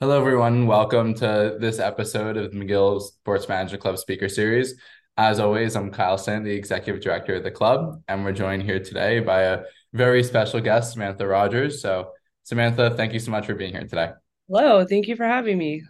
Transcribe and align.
Hello, 0.00 0.18
everyone. 0.18 0.66
Welcome 0.66 1.14
to 1.14 1.56
this 1.60 1.78
episode 1.78 2.36
of 2.36 2.50
McGill 2.50 3.00
Sports 3.00 3.48
Management 3.48 3.80
Club 3.80 3.96
Speaker 3.96 4.28
Series. 4.28 4.74
As 5.16 5.38
always, 5.38 5.76
I'm 5.76 5.92
Kyle 5.92 6.18
Sand, 6.18 6.44
the 6.44 6.50
Executive 6.50 7.00
Director 7.00 7.36
of 7.36 7.44
the 7.44 7.52
club, 7.52 8.02
and 8.08 8.24
we're 8.24 8.32
joined 8.32 8.64
here 8.64 8.80
today 8.80 9.20
by 9.20 9.42
a 9.42 9.62
very 9.92 10.24
special 10.24 10.60
guest, 10.60 10.92
Samantha 10.92 11.24
Rogers. 11.24 11.80
So, 11.80 12.10
Samantha, 12.42 12.92
thank 12.96 13.12
you 13.12 13.20
so 13.20 13.30
much 13.30 13.46
for 13.46 13.54
being 13.54 13.70
here 13.70 13.86
today. 13.86 14.10
Hello, 14.48 14.84
thank 14.84 15.06
you 15.06 15.14
for 15.14 15.26
having 15.26 15.56
me. 15.58 15.84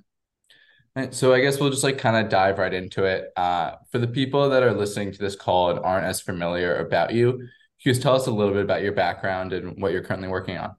So, 1.10 1.32
I 1.32 1.40
guess 1.40 1.58
we'll 1.58 1.70
just 1.70 1.82
like 1.82 1.96
kind 1.96 2.22
of 2.22 2.30
dive 2.30 2.58
right 2.58 2.74
into 2.74 3.04
it. 3.04 3.30
Uh, 3.36 3.76
for 3.90 3.98
the 3.98 4.06
people 4.06 4.50
that 4.50 4.62
are 4.62 4.74
listening 4.74 5.12
to 5.12 5.18
this 5.18 5.34
call 5.34 5.70
and 5.70 5.78
aren't 5.78 6.06
as 6.06 6.20
familiar 6.20 6.76
about 6.76 7.14
you, 7.14 7.32
can 7.32 7.48
you 7.80 7.92
just 7.92 8.02
tell 8.02 8.14
us 8.14 8.26
a 8.26 8.30
little 8.30 8.52
bit 8.52 8.64
about 8.64 8.82
your 8.82 8.92
background 8.92 9.54
and 9.54 9.80
what 9.80 9.92
you're 9.92 10.04
currently 10.04 10.28
working 10.28 10.58
on? 10.58 10.76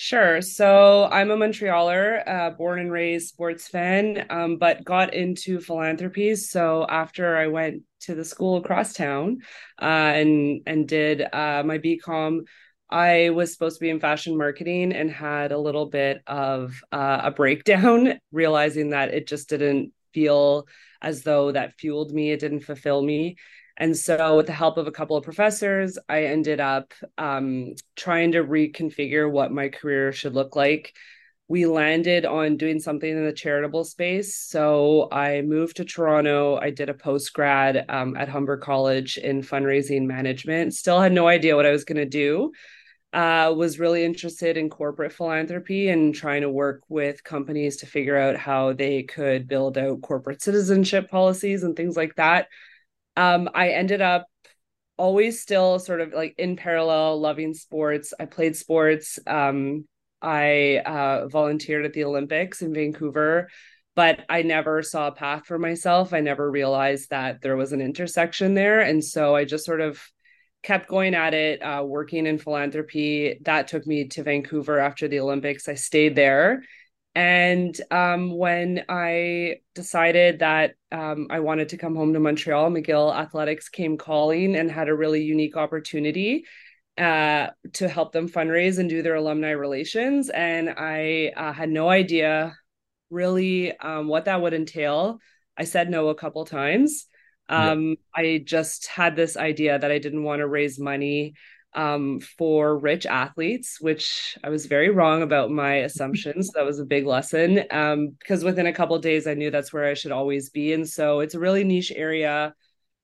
Sure. 0.00 0.40
So 0.42 1.08
I'm 1.10 1.32
a 1.32 1.36
Montrealer, 1.36 2.22
uh, 2.24 2.50
born 2.50 2.78
and 2.78 2.92
raised 2.92 3.28
sports 3.30 3.66
fan, 3.66 4.26
um, 4.30 4.56
but 4.56 4.84
got 4.84 5.12
into 5.12 5.58
philanthropy. 5.60 6.36
So 6.36 6.86
after 6.88 7.36
I 7.36 7.48
went 7.48 7.82
to 8.02 8.14
the 8.14 8.24
school 8.24 8.58
across 8.58 8.92
town 8.92 9.38
uh, 9.82 9.84
and 10.14 10.60
and 10.66 10.86
did 10.86 11.22
uh, 11.22 11.64
my 11.66 11.78
BCom, 11.78 12.42
I 12.88 13.30
was 13.30 13.52
supposed 13.52 13.78
to 13.78 13.80
be 13.84 13.90
in 13.90 13.98
fashion 13.98 14.38
marketing 14.38 14.92
and 14.92 15.10
had 15.10 15.50
a 15.50 15.58
little 15.58 15.86
bit 15.86 16.22
of 16.28 16.80
uh, 16.92 17.22
a 17.24 17.30
breakdown, 17.32 18.20
realizing 18.30 18.90
that 18.90 19.12
it 19.12 19.26
just 19.26 19.48
didn't 19.48 19.92
feel 20.14 20.68
as 21.02 21.22
though 21.24 21.50
that 21.50 21.74
fueled 21.76 22.12
me. 22.12 22.30
It 22.30 22.38
didn't 22.38 22.60
fulfill 22.60 23.02
me. 23.02 23.34
And 23.80 23.96
so, 23.96 24.36
with 24.36 24.46
the 24.46 24.52
help 24.52 24.76
of 24.76 24.88
a 24.88 24.92
couple 24.92 25.16
of 25.16 25.22
professors, 25.22 25.98
I 26.08 26.24
ended 26.24 26.58
up 26.58 26.92
um, 27.16 27.74
trying 27.94 28.32
to 28.32 28.42
reconfigure 28.42 29.30
what 29.30 29.52
my 29.52 29.68
career 29.68 30.12
should 30.12 30.34
look 30.34 30.56
like. 30.56 30.94
We 31.46 31.64
landed 31.64 32.26
on 32.26 32.56
doing 32.56 32.80
something 32.80 33.08
in 33.08 33.24
the 33.24 33.32
charitable 33.32 33.84
space. 33.84 34.36
So, 34.36 35.08
I 35.12 35.42
moved 35.42 35.76
to 35.76 35.84
Toronto. 35.84 36.56
I 36.56 36.70
did 36.70 36.88
a 36.88 36.94
post 36.94 37.32
grad 37.32 37.84
um, 37.88 38.16
at 38.16 38.28
Humber 38.28 38.56
College 38.56 39.16
in 39.16 39.42
fundraising 39.42 40.06
management. 40.06 40.74
Still 40.74 41.00
had 41.00 41.12
no 41.12 41.28
idea 41.28 41.54
what 41.54 41.66
I 41.66 41.70
was 41.70 41.84
going 41.84 41.98
to 41.98 42.04
do. 42.04 42.50
Uh, 43.12 43.54
was 43.56 43.78
really 43.78 44.04
interested 44.04 44.56
in 44.56 44.68
corporate 44.68 45.12
philanthropy 45.12 45.88
and 45.88 46.14
trying 46.14 46.42
to 46.42 46.50
work 46.50 46.82
with 46.88 47.24
companies 47.24 47.78
to 47.78 47.86
figure 47.86 48.18
out 48.18 48.36
how 48.36 48.72
they 48.72 49.04
could 49.04 49.46
build 49.48 49.78
out 49.78 50.02
corporate 50.02 50.42
citizenship 50.42 51.08
policies 51.08 51.62
and 51.62 51.74
things 51.74 51.96
like 51.96 52.16
that 52.16 52.48
um, 53.18 53.50
I 53.52 53.70
ended 53.70 54.00
up 54.00 54.26
always 54.96 55.40
still 55.40 55.80
sort 55.80 56.00
of 56.00 56.12
like 56.12 56.36
in 56.38 56.54
parallel 56.54 57.20
loving 57.20 57.52
sports. 57.52 58.14
I 58.18 58.26
played 58.26 58.54
sports. 58.54 59.18
Um, 59.26 59.88
I 60.22 60.80
uh, 60.86 61.26
volunteered 61.26 61.84
at 61.84 61.92
the 61.92 62.04
Olympics 62.04 62.62
in 62.62 62.72
Vancouver, 62.72 63.48
but 63.96 64.20
I 64.28 64.42
never 64.42 64.82
saw 64.82 65.08
a 65.08 65.12
path 65.12 65.46
for 65.46 65.58
myself. 65.58 66.12
I 66.12 66.20
never 66.20 66.48
realized 66.48 67.10
that 67.10 67.40
there 67.42 67.56
was 67.56 67.72
an 67.72 67.80
intersection 67.80 68.54
there. 68.54 68.80
And 68.80 69.04
so 69.04 69.34
I 69.34 69.44
just 69.44 69.66
sort 69.66 69.80
of 69.80 70.00
kept 70.62 70.88
going 70.88 71.14
at 71.14 71.34
it, 71.34 71.60
uh, 71.60 71.82
working 71.84 72.24
in 72.24 72.38
philanthropy. 72.38 73.40
That 73.44 73.66
took 73.66 73.84
me 73.84 74.06
to 74.08 74.22
Vancouver 74.22 74.78
after 74.78 75.08
the 75.08 75.18
Olympics. 75.18 75.68
I 75.68 75.74
stayed 75.74 76.14
there 76.14 76.62
and 77.18 77.76
um, 77.90 78.30
when 78.30 78.84
I 78.88 79.56
decided 79.74 80.38
that 80.38 80.74
um, 80.92 81.26
I 81.30 81.40
wanted 81.40 81.70
to 81.70 81.76
come 81.76 81.96
home 81.96 82.12
to 82.12 82.20
Montreal, 82.20 82.70
McGill 82.70 83.12
Athletics 83.12 83.68
came 83.68 83.98
calling 83.98 84.54
and 84.54 84.70
had 84.70 84.88
a 84.88 84.94
really 84.94 85.24
unique 85.24 85.56
opportunity 85.56 86.44
uh, 86.96 87.48
to 87.72 87.88
help 87.88 88.12
them 88.12 88.28
fundraise 88.28 88.78
and 88.78 88.88
do 88.88 89.02
their 89.02 89.16
alumni 89.16 89.50
relations. 89.50 90.30
And 90.30 90.70
I 90.70 91.32
uh, 91.36 91.52
had 91.52 91.70
no 91.70 91.88
idea 91.88 92.56
really 93.10 93.76
um, 93.76 94.06
what 94.06 94.26
that 94.26 94.40
would 94.40 94.54
entail. 94.54 95.18
I 95.56 95.64
said 95.64 95.90
no 95.90 96.10
a 96.10 96.14
couple 96.14 96.44
times. 96.44 97.06
Um, 97.48 97.96
yeah. 98.16 98.22
I 98.22 98.42
just 98.46 98.86
had 98.86 99.16
this 99.16 99.36
idea 99.36 99.76
that 99.76 99.90
I 99.90 99.98
didn't 99.98 100.22
want 100.22 100.38
to 100.38 100.46
raise 100.46 100.78
money 100.78 101.34
um, 101.74 102.20
for 102.20 102.78
rich 102.78 103.06
athletes, 103.06 103.80
which 103.80 104.36
I 104.42 104.48
was 104.48 104.66
very 104.66 104.90
wrong 104.90 105.22
about 105.22 105.50
my 105.50 105.74
assumptions. 105.88 106.50
that 106.54 106.64
was 106.64 106.78
a 106.78 106.84
big 106.84 107.06
lesson 107.06 107.64
um, 107.70 108.16
because 108.18 108.44
within 108.44 108.66
a 108.66 108.72
couple 108.72 108.98
days, 108.98 109.26
I 109.26 109.34
knew 109.34 109.50
that's 109.50 109.72
where 109.72 109.86
I 109.86 109.94
should 109.94 110.12
always 110.12 110.50
be. 110.50 110.72
And 110.72 110.88
so 110.88 111.20
it's 111.20 111.34
a 111.34 111.40
really 111.40 111.64
niche 111.64 111.92
area, 111.94 112.54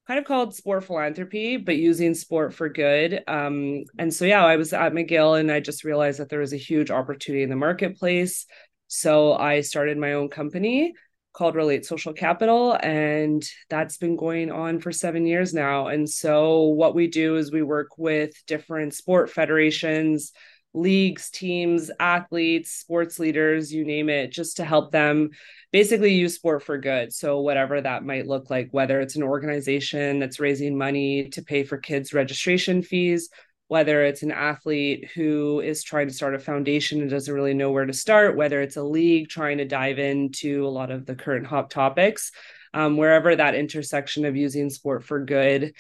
kind 0.07 0.19
of 0.19 0.25
called 0.25 0.55
sport 0.55 0.85
philanthropy, 0.85 1.57
but 1.57 1.77
using 1.77 2.15
sport 2.15 2.55
for 2.55 2.69
good. 2.69 3.23
Um, 3.27 3.85
and 3.99 4.13
so, 4.13 4.25
yeah, 4.25 4.45
I 4.45 4.57
was 4.57 4.73
at 4.73 4.93
McGill 4.93 5.39
and 5.39 5.51
I 5.51 5.61
just 5.61 5.85
realized 5.85 6.21
that 6.21 6.29
there 6.29 6.41
was 6.41 6.53
a 6.53 6.59
huge 6.59 6.91
opportunity 6.91 7.43
in 7.43 7.51
the 7.51 7.57
marketplace. 7.57 8.47
So 8.87 9.35
I 9.35 9.61
started 9.63 9.99
my 9.99 10.13
own 10.13 10.29
company 10.29 10.95
called 11.35 11.57
Relate 11.57 11.85
Social 11.85 12.13
Capital, 12.13 12.79
and 12.81 13.45
that's 13.69 13.99
been 13.99 14.17
going 14.17 14.51
on 14.51 14.81
for 14.81 14.93
seven 14.93 15.27
years 15.27 15.53
now. 15.53 15.89
And 15.89 16.09
so, 16.09 16.63
what 16.63 16.95
we 16.95 17.09
do 17.09 17.37
is 17.37 17.53
we 17.53 17.63
work 17.63 17.99
with 17.99 18.33
different 18.47 18.95
sport 18.95 19.29
federations, 19.29 20.33
leagues, 20.73 21.31
teams, 21.31 21.91
athletes, 22.01 22.71
sports 22.71 23.19
leaders, 23.19 23.73
you 23.73 23.85
name 23.85 24.09
it, 24.09 24.33
just 24.33 24.57
to 24.57 24.65
help 24.65 24.93
them 24.93 25.31
basically 25.73 26.15
use 26.15 26.37
sport 26.37 26.63
for 26.63 26.79
good. 26.79 27.13
So, 27.13 27.41
whatever 27.41 27.81
that 27.81 28.05
might 28.05 28.27
look 28.27 28.49
like, 28.49 28.69
whether 28.71 29.01
it's 29.01 29.17
an 29.17 29.25
organization 29.25 30.21
that's 30.21 30.41
raising 30.41 30.79
money 30.79 31.29
to 31.31 31.43
pay 31.43 31.65
for 31.65 31.79
kids' 31.79 32.15
registration 32.15 32.83
fees 32.83 33.29
whether 33.69 34.05
it's 34.05 34.23
an 34.23 34.31
athlete 34.31 35.11
who 35.15 35.61
is 35.61 35.83
trying 35.83 36.09
to 36.09 36.15
start 36.15 36.35
a 36.35 36.39
foundation 36.39 37.01
and 37.01 37.11
doesn't 37.11 37.35
really 37.35 37.55
know 37.55 37.71
where 37.71 37.87
to 37.87 37.93
start, 37.93 38.37
whether 38.37 38.61
it's 38.61 38.77
a 38.77 38.83
league 38.83 39.29
trying 39.29 39.59
to 39.59 39.65
dive 39.65 39.99
into 39.99 40.67
a 40.67 40.69
lot 40.69 40.91
of 40.91 41.07
the 41.07 41.15
current 41.15 41.47
hot 41.47 41.71
topics, 41.71 42.31
um, 42.75 42.97
wherever 42.97 43.35
that 43.35 43.55
intersection 43.55 44.25
of 44.25 44.37
using 44.37 44.69
sport 44.69 45.05
for 45.05 45.25
good 45.25 45.73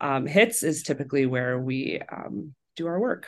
um, 0.00 0.26
hits 0.26 0.62
is 0.62 0.82
typically 0.82 1.26
where 1.26 1.58
we 1.58 2.00
um, 2.12 2.54
do 2.76 2.86
our 2.86 3.00
work. 3.00 3.26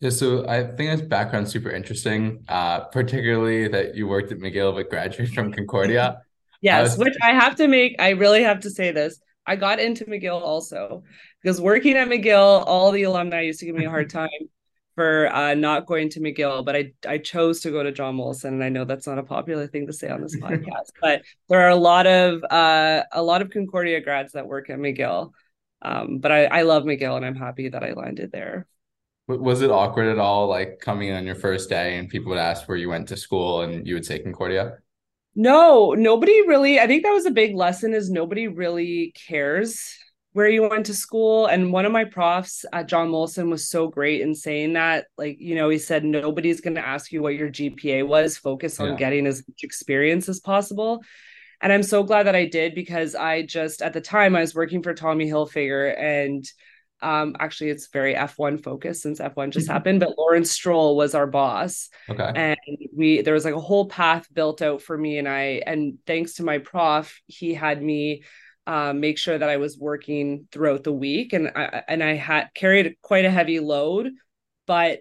Yeah, 0.00 0.10
so 0.10 0.46
I 0.48 0.64
think 0.64 0.90
this 0.90 1.00
background 1.00 1.48
super 1.48 1.70
interesting, 1.70 2.44
uh, 2.48 2.80
particularly 2.80 3.68
that 3.68 3.94
you 3.94 4.08
worked 4.08 4.32
at 4.32 4.38
McGill 4.38 4.74
but 4.74 4.90
graduated 4.90 5.34
from 5.34 5.52
Concordia. 5.52 6.22
yes, 6.60 6.96
was- 6.96 7.06
which 7.06 7.14
I 7.22 7.30
have 7.30 7.56
to 7.56 7.68
make, 7.68 7.96
I 8.00 8.10
really 8.10 8.42
have 8.42 8.60
to 8.60 8.70
say 8.70 8.90
this. 8.90 9.20
I 9.46 9.56
got 9.56 9.80
into 9.80 10.04
McGill 10.04 10.40
also 10.40 11.02
because 11.42 11.60
working 11.60 11.96
at 11.96 12.08
McGill, 12.08 12.64
all 12.66 12.92
the 12.92 13.02
alumni 13.04 13.42
used 13.42 13.60
to 13.60 13.66
give 13.66 13.74
me 13.74 13.84
a 13.84 13.90
hard 13.90 14.10
time 14.20 14.28
for 14.94 15.34
uh, 15.34 15.54
not 15.54 15.86
going 15.86 16.10
to 16.10 16.20
McGill, 16.20 16.64
but 16.64 16.76
I 16.76 16.92
I 17.06 17.18
chose 17.18 17.60
to 17.60 17.70
go 17.70 17.82
to 17.82 17.92
John 17.92 18.16
Molson, 18.16 18.48
and 18.48 18.64
I 18.64 18.68
know 18.68 18.84
that's 18.84 19.06
not 19.06 19.18
a 19.18 19.22
popular 19.22 19.66
thing 19.66 19.86
to 19.86 19.92
say 19.92 20.08
on 20.08 20.20
this 20.20 20.36
podcast, 20.40 20.92
but 21.00 21.22
there 21.48 21.60
are 21.60 21.70
a 21.70 21.76
lot 21.76 22.06
of 22.06 22.42
uh, 22.44 23.04
a 23.12 23.22
lot 23.22 23.42
of 23.42 23.50
Concordia 23.50 24.00
grads 24.00 24.32
that 24.32 24.46
work 24.46 24.70
at 24.70 24.78
McGill. 24.78 25.32
Um, 25.80 26.18
but 26.18 26.30
I, 26.30 26.44
I 26.44 26.62
love 26.62 26.84
McGill, 26.84 27.16
and 27.16 27.26
I'm 27.26 27.34
happy 27.34 27.68
that 27.70 27.82
I 27.82 27.92
landed 27.92 28.30
there. 28.30 28.66
Was 29.26 29.62
it 29.62 29.70
awkward 29.70 30.08
at 30.08 30.18
all, 30.18 30.46
like 30.46 30.78
coming 30.80 31.12
on 31.12 31.24
your 31.24 31.34
first 31.34 31.68
day, 31.68 31.96
and 31.96 32.08
people 32.08 32.30
would 32.30 32.38
ask 32.38 32.68
where 32.68 32.76
you 32.76 32.88
went 32.88 33.08
to 33.08 33.16
school, 33.16 33.62
and 33.62 33.86
you 33.86 33.94
would 33.94 34.04
say 34.04 34.18
Concordia? 34.18 34.78
No, 35.34 35.92
nobody 35.92 36.46
really. 36.46 36.78
I 36.78 36.86
think 36.86 37.04
that 37.04 37.12
was 37.12 37.26
a 37.26 37.30
big 37.30 37.54
lesson 37.54 37.94
is 37.94 38.10
nobody 38.10 38.48
really 38.48 39.14
cares 39.26 39.98
where 40.32 40.48
you 40.48 40.68
went 40.68 40.86
to 40.86 40.94
school. 40.94 41.46
And 41.46 41.72
one 41.72 41.84
of 41.84 41.92
my 41.92 42.04
profs 42.04 42.64
at 42.72 42.88
John 42.88 43.08
Molson 43.10 43.50
was 43.50 43.68
so 43.68 43.88
great 43.88 44.20
in 44.20 44.34
saying 44.34 44.74
that. 44.74 45.06
Like, 45.16 45.36
you 45.40 45.54
know, 45.54 45.68
he 45.68 45.78
said 45.78 46.04
nobody's 46.04 46.60
going 46.60 46.76
to 46.76 46.86
ask 46.86 47.12
you 47.12 47.22
what 47.22 47.34
your 47.34 47.50
GPA 47.50 48.06
was. 48.06 48.36
Focus 48.36 48.80
on 48.80 48.90
yeah. 48.90 48.96
getting 48.96 49.26
as 49.26 49.42
much 49.48 49.62
experience 49.62 50.28
as 50.28 50.40
possible. 50.40 51.02
And 51.60 51.72
I'm 51.72 51.82
so 51.82 52.02
glad 52.02 52.24
that 52.24 52.34
I 52.34 52.46
did 52.46 52.74
because 52.74 53.14
I 53.14 53.42
just 53.42 53.82
at 53.82 53.92
the 53.92 54.00
time 54.00 54.34
I 54.34 54.40
was 54.40 54.54
working 54.54 54.82
for 54.82 54.94
Tommy 54.94 55.28
Hilfiger 55.28 55.98
and 55.98 56.44
um, 57.02 57.36
actually, 57.40 57.70
it's 57.70 57.88
very 57.88 58.14
F1 58.14 58.62
focused 58.62 59.02
since 59.02 59.18
F1 59.18 59.50
just 59.50 59.66
mm-hmm. 59.66 59.72
happened, 59.72 60.00
but 60.00 60.16
Lawrence 60.16 60.52
Stroll 60.52 60.96
was 60.96 61.14
our 61.14 61.26
boss. 61.26 61.90
Okay. 62.08 62.32
And 62.34 62.56
we, 62.96 63.22
there 63.22 63.34
was 63.34 63.44
like 63.44 63.54
a 63.54 63.60
whole 63.60 63.86
path 63.86 64.26
built 64.32 64.62
out 64.62 64.82
for 64.82 64.96
me. 64.96 65.18
And 65.18 65.28
I, 65.28 65.62
and 65.66 65.98
thanks 66.06 66.34
to 66.34 66.44
my 66.44 66.58
prof, 66.58 67.20
he 67.26 67.54
had 67.54 67.82
me 67.82 68.22
uh, 68.66 68.92
make 68.92 69.18
sure 69.18 69.36
that 69.36 69.48
I 69.48 69.56
was 69.56 69.76
working 69.76 70.46
throughout 70.52 70.84
the 70.84 70.92
week. 70.92 71.32
And 71.32 71.50
I, 71.56 71.82
and 71.88 72.02
I 72.02 72.14
had 72.14 72.50
carried 72.54 72.96
quite 73.02 73.24
a 73.24 73.30
heavy 73.30 73.58
load, 73.58 74.12
but 74.66 75.00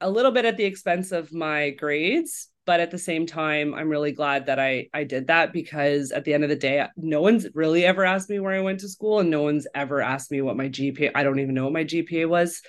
a 0.00 0.10
little 0.10 0.32
bit 0.32 0.44
at 0.44 0.58
the 0.58 0.64
expense 0.64 1.10
of 1.10 1.32
my 1.32 1.70
grades 1.70 2.49
but 2.70 2.78
at 2.78 2.92
the 2.92 2.98
same 2.98 3.26
time 3.26 3.74
i'm 3.74 3.88
really 3.88 4.12
glad 4.12 4.46
that 4.46 4.60
i 4.60 4.86
i 4.94 5.02
did 5.02 5.26
that 5.26 5.52
because 5.52 6.12
at 6.12 6.24
the 6.24 6.32
end 6.32 6.44
of 6.44 6.50
the 6.50 6.54
day 6.54 6.86
no 6.96 7.20
one's 7.20 7.48
really 7.52 7.84
ever 7.84 8.04
asked 8.04 8.30
me 8.30 8.38
where 8.38 8.54
i 8.54 8.60
went 8.60 8.78
to 8.78 8.88
school 8.88 9.18
and 9.18 9.28
no 9.28 9.42
one's 9.42 9.66
ever 9.74 10.00
asked 10.00 10.30
me 10.30 10.40
what 10.40 10.56
my 10.56 10.68
gpa 10.68 11.10
i 11.16 11.24
don't 11.24 11.40
even 11.40 11.52
know 11.52 11.64
what 11.64 11.72
my 11.72 11.82
gpa 11.82 12.28
was. 12.28 12.62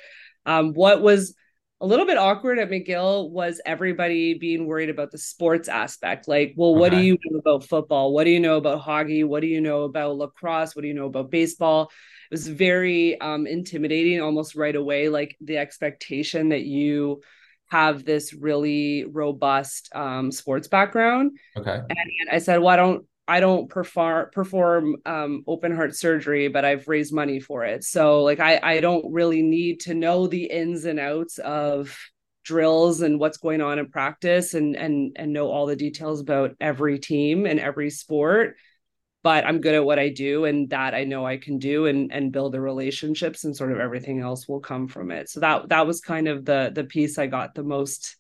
Um, 0.48 0.74
what 0.74 1.04
was 1.04 1.36
a 1.82 1.86
little 1.86 2.08
bit 2.08 2.18
awkward 2.18 2.58
at 2.58 2.72
mcgill 2.72 3.30
was 3.30 3.62
everybody 3.64 4.34
being 4.40 4.66
worried 4.66 4.90
about 4.90 5.12
the 5.12 5.20
sports 5.20 5.70
aspect. 5.70 6.28
Like 6.28 6.56
well 6.56 6.74
what 6.74 6.94
okay. 6.94 7.02
do 7.02 7.06
you 7.06 7.18
know 7.24 7.38
about 7.38 7.64
football? 7.64 8.12
What 8.12 8.24
do 8.24 8.32
you 8.32 8.40
know 8.40 8.58
about 8.58 8.82
hockey? 8.82 9.24
What 9.24 9.42
do 9.42 9.48
you 9.48 9.62
know 9.62 9.84
about 9.84 10.18
lacrosse? 10.18 10.76
What 10.76 10.82
do 10.82 10.88
you 10.88 10.96
know 10.96 11.06
about 11.06 11.30
baseball? 11.30 11.92
It 12.32 12.34
was 12.34 12.48
very 12.48 13.22
um, 13.22 13.46
intimidating 13.46 14.20
almost 14.20 14.56
right 14.56 14.76
away 14.76 15.10
like 15.10 15.38
the 15.42 15.60
expectation 15.60 16.50
that 16.50 16.64
you 16.64 17.22
have 17.72 18.04
this 18.04 18.34
really 18.34 19.06
robust 19.06 19.90
um, 19.96 20.30
sports 20.32 20.68
background. 20.68 21.38
Okay. 21.56 21.80
And 21.90 22.30
I 22.30 22.40
said, 22.40 22.60
well, 22.60 22.68
I 22.68 22.76
don't 22.76 23.06
I 23.28 23.40
don't 23.40 23.70
perform 23.70 24.28
perform 24.34 24.98
um, 25.06 25.44
open 25.48 25.74
heart 25.74 25.96
surgery, 25.96 26.50
but 26.50 26.66
I've 26.66 26.90
raised 26.90 27.14
money 27.14 27.40
for 27.40 27.64
it. 27.64 27.86
So 27.86 28.24
like 28.24 28.42
I 28.42 28.60
I 28.62 28.80
don't 28.82 29.06
really 29.14 29.42
need 29.42 29.80
to 29.82 29.94
know 29.94 30.28
the 30.28 30.44
ins 30.44 30.84
and 30.84 31.00
outs 31.00 31.38
of 31.38 31.98
drills 32.44 33.02
and 33.02 33.20
what's 33.20 33.38
going 33.38 33.62
on 33.62 33.80
in 33.80 33.90
practice 33.90 34.54
and 34.54 34.76
and 34.76 35.16
and 35.16 35.32
know 35.32 35.50
all 35.50 35.66
the 35.66 35.76
details 35.78 36.20
about 36.20 36.56
every 36.60 37.00
team 37.00 37.46
and 37.46 37.60
every 37.60 37.90
sport 37.90 38.58
but 39.24 39.46
I'm 39.46 39.62
good 39.62 39.76
at 39.76 39.86
what 39.86 40.00
I 40.00 40.10
do 40.10 40.46
and 40.46 40.70
that 40.72 40.94
I 40.94 41.04
know 41.04 41.26
I 41.26 41.38
can 41.38 41.60
do 41.60 41.86
and 41.86 42.12
and 42.12 42.32
build 42.32 42.54
the 42.54 42.62
relationships 42.62 43.44
and 43.44 43.56
sort 43.56 43.72
of 43.72 43.80
everything 43.80 44.20
else 44.20 44.48
will 44.48 44.60
come 44.60 44.88
from 44.88 45.12
it. 45.12 45.30
So 45.30 45.40
that 45.42 45.70
that 45.70 45.86
was 45.88 46.02
kind 46.02 46.28
of 46.28 46.46
the 46.46 46.72
the 46.74 46.84
piece 46.84 47.18
I 47.18 47.28
got 47.28 47.56
the 47.56 47.64
most 47.64 48.16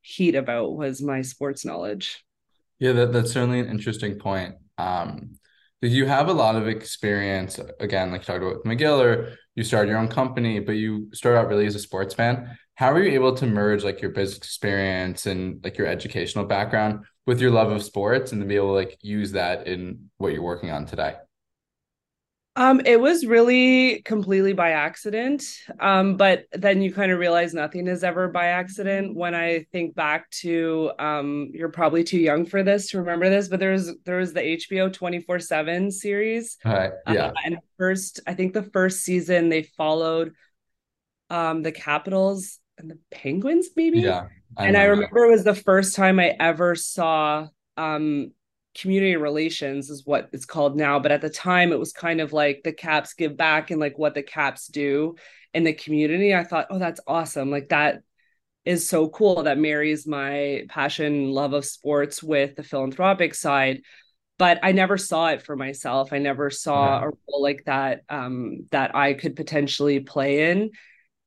heat 0.00 0.34
about 0.34 0.74
was 0.74 1.00
my 1.00 1.22
sports 1.22 1.64
knowledge. 1.64 2.24
Yeah, 2.78 2.92
that, 2.92 3.12
that's 3.12 3.32
certainly 3.32 3.60
an 3.60 3.68
interesting 3.68 4.18
point. 4.18 4.56
Um, 4.76 5.38
you 5.80 6.06
have 6.06 6.28
a 6.28 6.32
lot 6.32 6.56
of 6.56 6.68
experience 6.68 7.58
again, 7.80 8.10
like 8.10 8.22
you 8.22 8.26
talked 8.26 8.42
about 8.42 8.56
with 8.56 8.64
McGill, 8.64 9.04
or 9.04 9.36
you 9.54 9.64
started 9.64 9.88
your 9.88 9.98
own 9.98 10.08
company, 10.08 10.60
but 10.60 10.72
you 10.72 11.08
started 11.12 11.38
out 11.38 11.48
really 11.48 11.66
as 11.66 11.74
a 11.74 11.80
sports 11.80 12.14
fan. 12.14 12.56
How 12.74 12.90
are 12.90 13.02
you 13.02 13.12
able 13.12 13.34
to 13.36 13.46
merge 13.46 13.84
like 13.84 14.00
your 14.00 14.10
business 14.10 14.38
experience 14.38 15.26
and 15.26 15.62
like 15.62 15.76
your 15.76 15.86
educational 15.86 16.44
background 16.44 17.04
with 17.26 17.40
your 17.40 17.50
love 17.50 17.70
of 17.70 17.82
sports 17.82 18.32
and 18.32 18.40
to 18.40 18.46
be 18.46 18.56
able 18.56 18.68
to 18.68 18.72
like 18.72 18.98
use 19.02 19.32
that 19.32 19.66
in 19.66 20.10
what 20.18 20.32
you're 20.32 20.42
working 20.42 20.70
on 20.70 20.86
today? 20.86 21.16
Um, 22.54 22.82
it 22.84 23.00
was 23.00 23.24
really 23.24 24.02
completely 24.02 24.52
by 24.52 24.72
accident. 24.72 25.42
Um, 25.80 26.18
but 26.18 26.44
then 26.52 26.82
you 26.82 26.92
kind 26.92 27.10
of 27.10 27.18
realize 27.18 27.54
nothing 27.54 27.86
is 27.86 28.04
ever 28.04 28.28
by 28.28 28.46
accident. 28.48 29.16
When 29.16 29.34
I 29.34 29.64
think 29.72 29.94
back 29.94 30.28
to 30.42 30.92
um, 30.98 31.50
you're 31.54 31.70
probably 31.70 32.04
too 32.04 32.18
young 32.18 32.44
for 32.44 32.62
this 32.62 32.90
to 32.90 32.98
remember 32.98 33.30
this, 33.30 33.48
but 33.48 33.58
there 33.58 33.72
was 33.72 33.94
there 34.04 34.18
was 34.18 34.34
the 34.34 34.42
HBO 34.42 34.92
24-7 34.92 35.90
series. 35.90 36.58
Right. 36.62 36.92
Yeah. 37.08 37.26
Uh, 37.28 37.32
and 37.44 37.58
first, 37.78 38.20
I 38.26 38.34
think 38.34 38.52
the 38.52 38.64
first 38.64 39.02
season 39.02 39.48
they 39.48 39.62
followed 39.62 40.34
um 41.30 41.62
the 41.62 41.72
Capitals 41.72 42.58
and 42.82 42.90
the 42.90 42.98
Penguins, 43.10 43.68
maybe. 43.76 44.00
Yeah. 44.00 44.26
I 44.56 44.66
and 44.66 44.76
I 44.76 44.84
remember 44.84 45.24
it 45.24 45.30
was 45.30 45.44
the 45.44 45.54
first 45.54 45.96
time 45.96 46.20
I 46.20 46.36
ever 46.38 46.74
saw 46.74 47.48
um, 47.76 48.32
community 48.74 49.16
relations 49.16 49.90
is 49.90 50.04
what 50.04 50.28
it's 50.32 50.44
called 50.44 50.76
now, 50.76 50.98
but 50.98 51.12
at 51.12 51.20
the 51.20 51.30
time 51.30 51.72
it 51.72 51.78
was 51.78 51.92
kind 51.92 52.20
of 52.20 52.32
like 52.32 52.60
the 52.62 52.72
Caps 52.72 53.14
give 53.14 53.36
back 53.36 53.70
and 53.70 53.80
like 53.80 53.98
what 53.98 54.14
the 54.14 54.22
Caps 54.22 54.66
do 54.66 55.16
in 55.54 55.64
the 55.64 55.72
community. 55.72 56.34
I 56.34 56.44
thought, 56.44 56.66
oh, 56.70 56.78
that's 56.78 57.00
awesome! 57.06 57.50
Like 57.50 57.70
that 57.70 58.02
is 58.64 58.88
so 58.88 59.08
cool. 59.08 59.44
That 59.44 59.58
marries 59.58 60.06
my 60.06 60.64
passion, 60.68 61.30
love 61.30 61.54
of 61.54 61.64
sports 61.64 62.22
with 62.22 62.56
the 62.56 62.62
philanthropic 62.62 63.34
side. 63.34 63.82
But 64.38 64.58
I 64.62 64.72
never 64.72 64.98
saw 64.98 65.28
it 65.28 65.42
for 65.42 65.56
myself. 65.56 66.12
I 66.12 66.18
never 66.18 66.50
saw 66.50 67.00
a 67.02 67.06
role 67.06 67.42
like 67.42 67.64
that 67.66 68.02
um, 68.08 68.66
that 68.70 68.94
I 68.94 69.14
could 69.14 69.36
potentially 69.36 70.00
play 70.00 70.50
in 70.50 70.70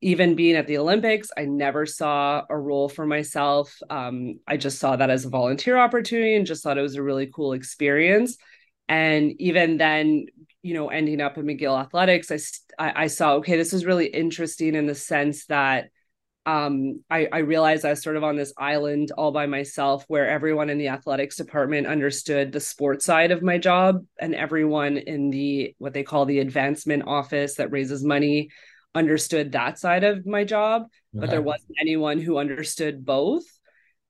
even 0.02 0.36
being 0.36 0.56
at 0.56 0.68
the 0.68 0.78
Olympics, 0.78 1.30
I 1.38 1.46
never 1.46 1.86
saw 1.86 2.44
a 2.50 2.58
role 2.58 2.90
for 2.90 3.06
myself. 3.06 3.76
Um, 3.90 4.40
I 4.48 4.58
just 4.58 4.80
saw 4.80 4.96
that 4.96 5.10
as 5.10 5.26
a 5.26 5.30
volunteer 5.30 5.78
opportunity 5.78 6.36
and 6.36 6.46
just 6.46 6.64
thought 6.64 6.78
it 6.78 6.82
was 6.82 6.96
a 6.96 7.04
really 7.04 7.28
cool 7.34 7.54
experience. 7.54 8.38
And 8.88 9.34
even 9.40 9.78
then, 9.78 10.28
you 10.62 10.74
know, 10.74 10.90
ending 10.90 11.22
up 11.22 11.38
in 11.38 11.46
McGill 11.46 11.80
Athletics, 11.80 12.32
I, 12.32 12.38
I, 12.78 13.04
I 13.04 13.08
saw, 13.08 13.36
okay, 13.36 13.58
this 13.58 13.74
is 13.74 13.86
really 13.86 14.08
interesting 14.08 14.76
in 14.76 14.86
the 14.86 14.96
sense 14.96 15.46
that 15.48 15.90
um, 16.46 17.04
I, 17.10 17.28
I 17.32 17.40
realized 17.40 17.86
I 17.86 17.90
was 17.90 18.04
sort 18.04 18.18
of 18.18 18.24
on 18.24 18.36
this 18.36 18.54
island 18.58 19.12
all 19.18 19.32
by 19.32 19.48
myself 19.48 20.06
where 20.08 20.30
everyone 20.30 20.70
in 20.70 20.78
the 20.78 20.90
athletics 20.90 21.38
department 21.38 21.88
understood 21.88 22.52
the 22.52 22.60
sports 22.60 23.04
side 23.04 23.32
of 23.32 23.42
my 23.42 23.58
job 23.58 24.06
and 24.20 24.36
everyone 24.36 24.98
in 24.98 25.32
the 25.32 25.74
what 25.80 25.94
they 25.94 26.04
call 26.04 26.26
the 26.26 26.40
advancement 26.40 27.04
office 27.08 27.56
that 27.56 27.72
raises 27.72 28.04
money 28.04 28.50
understood 28.96 29.52
that 29.52 29.78
side 29.78 30.04
of 30.04 30.26
my 30.26 30.44
job, 30.44 30.84
okay. 30.84 30.90
but 31.14 31.30
there 31.30 31.42
wasn't 31.42 31.76
anyone 31.80 32.20
who 32.20 32.38
understood 32.38 33.06
both. 33.06 33.44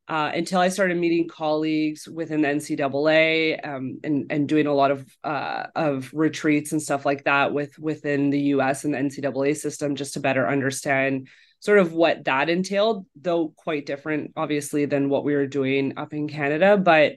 Uh, 0.08 0.32
until 0.36 0.60
I 0.60 0.70
started 0.70 0.98
meeting 0.98 1.28
colleagues 1.28 2.08
within 2.08 2.44
the 2.44 2.48
NCAA 2.50 3.68
um, 3.68 4.00
and 4.04 4.32
and 4.32 4.48
doing 4.48 4.68
a 4.68 4.74
lot 4.74 4.92
of 4.92 5.04
uh, 5.24 5.66
of 5.76 6.12
retreats 6.14 6.72
and 6.74 6.82
stuff 6.82 7.08
like 7.08 7.24
that 7.24 7.54
with 7.56 7.80
within 7.80 8.30
the 8.30 8.40
U.S. 8.40 8.84
and 8.84 8.94
the 8.94 9.00
NCAA 9.00 9.58
system, 9.58 9.96
just 9.96 10.14
to 10.14 10.20
better 10.20 10.48
understand 10.48 11.28
sort 11.60 11.80
of 11.80 11.94
what 11.94 12.24
that 12.26 12.50
entailed. 12.50 13.08
Though 13.20 13.52
quite 13.56 13.88
different, 13.88 14.34
obviously, 14.36 14.86
than 14.86 15.10
what 15.10 15.26
we 15.26 15.34
were 15.34 15.48
doing 15.48 15.94
up 15.98 16.14
in 16.14 16.28
Canada, 16.28 16.78
but 16.78 17.16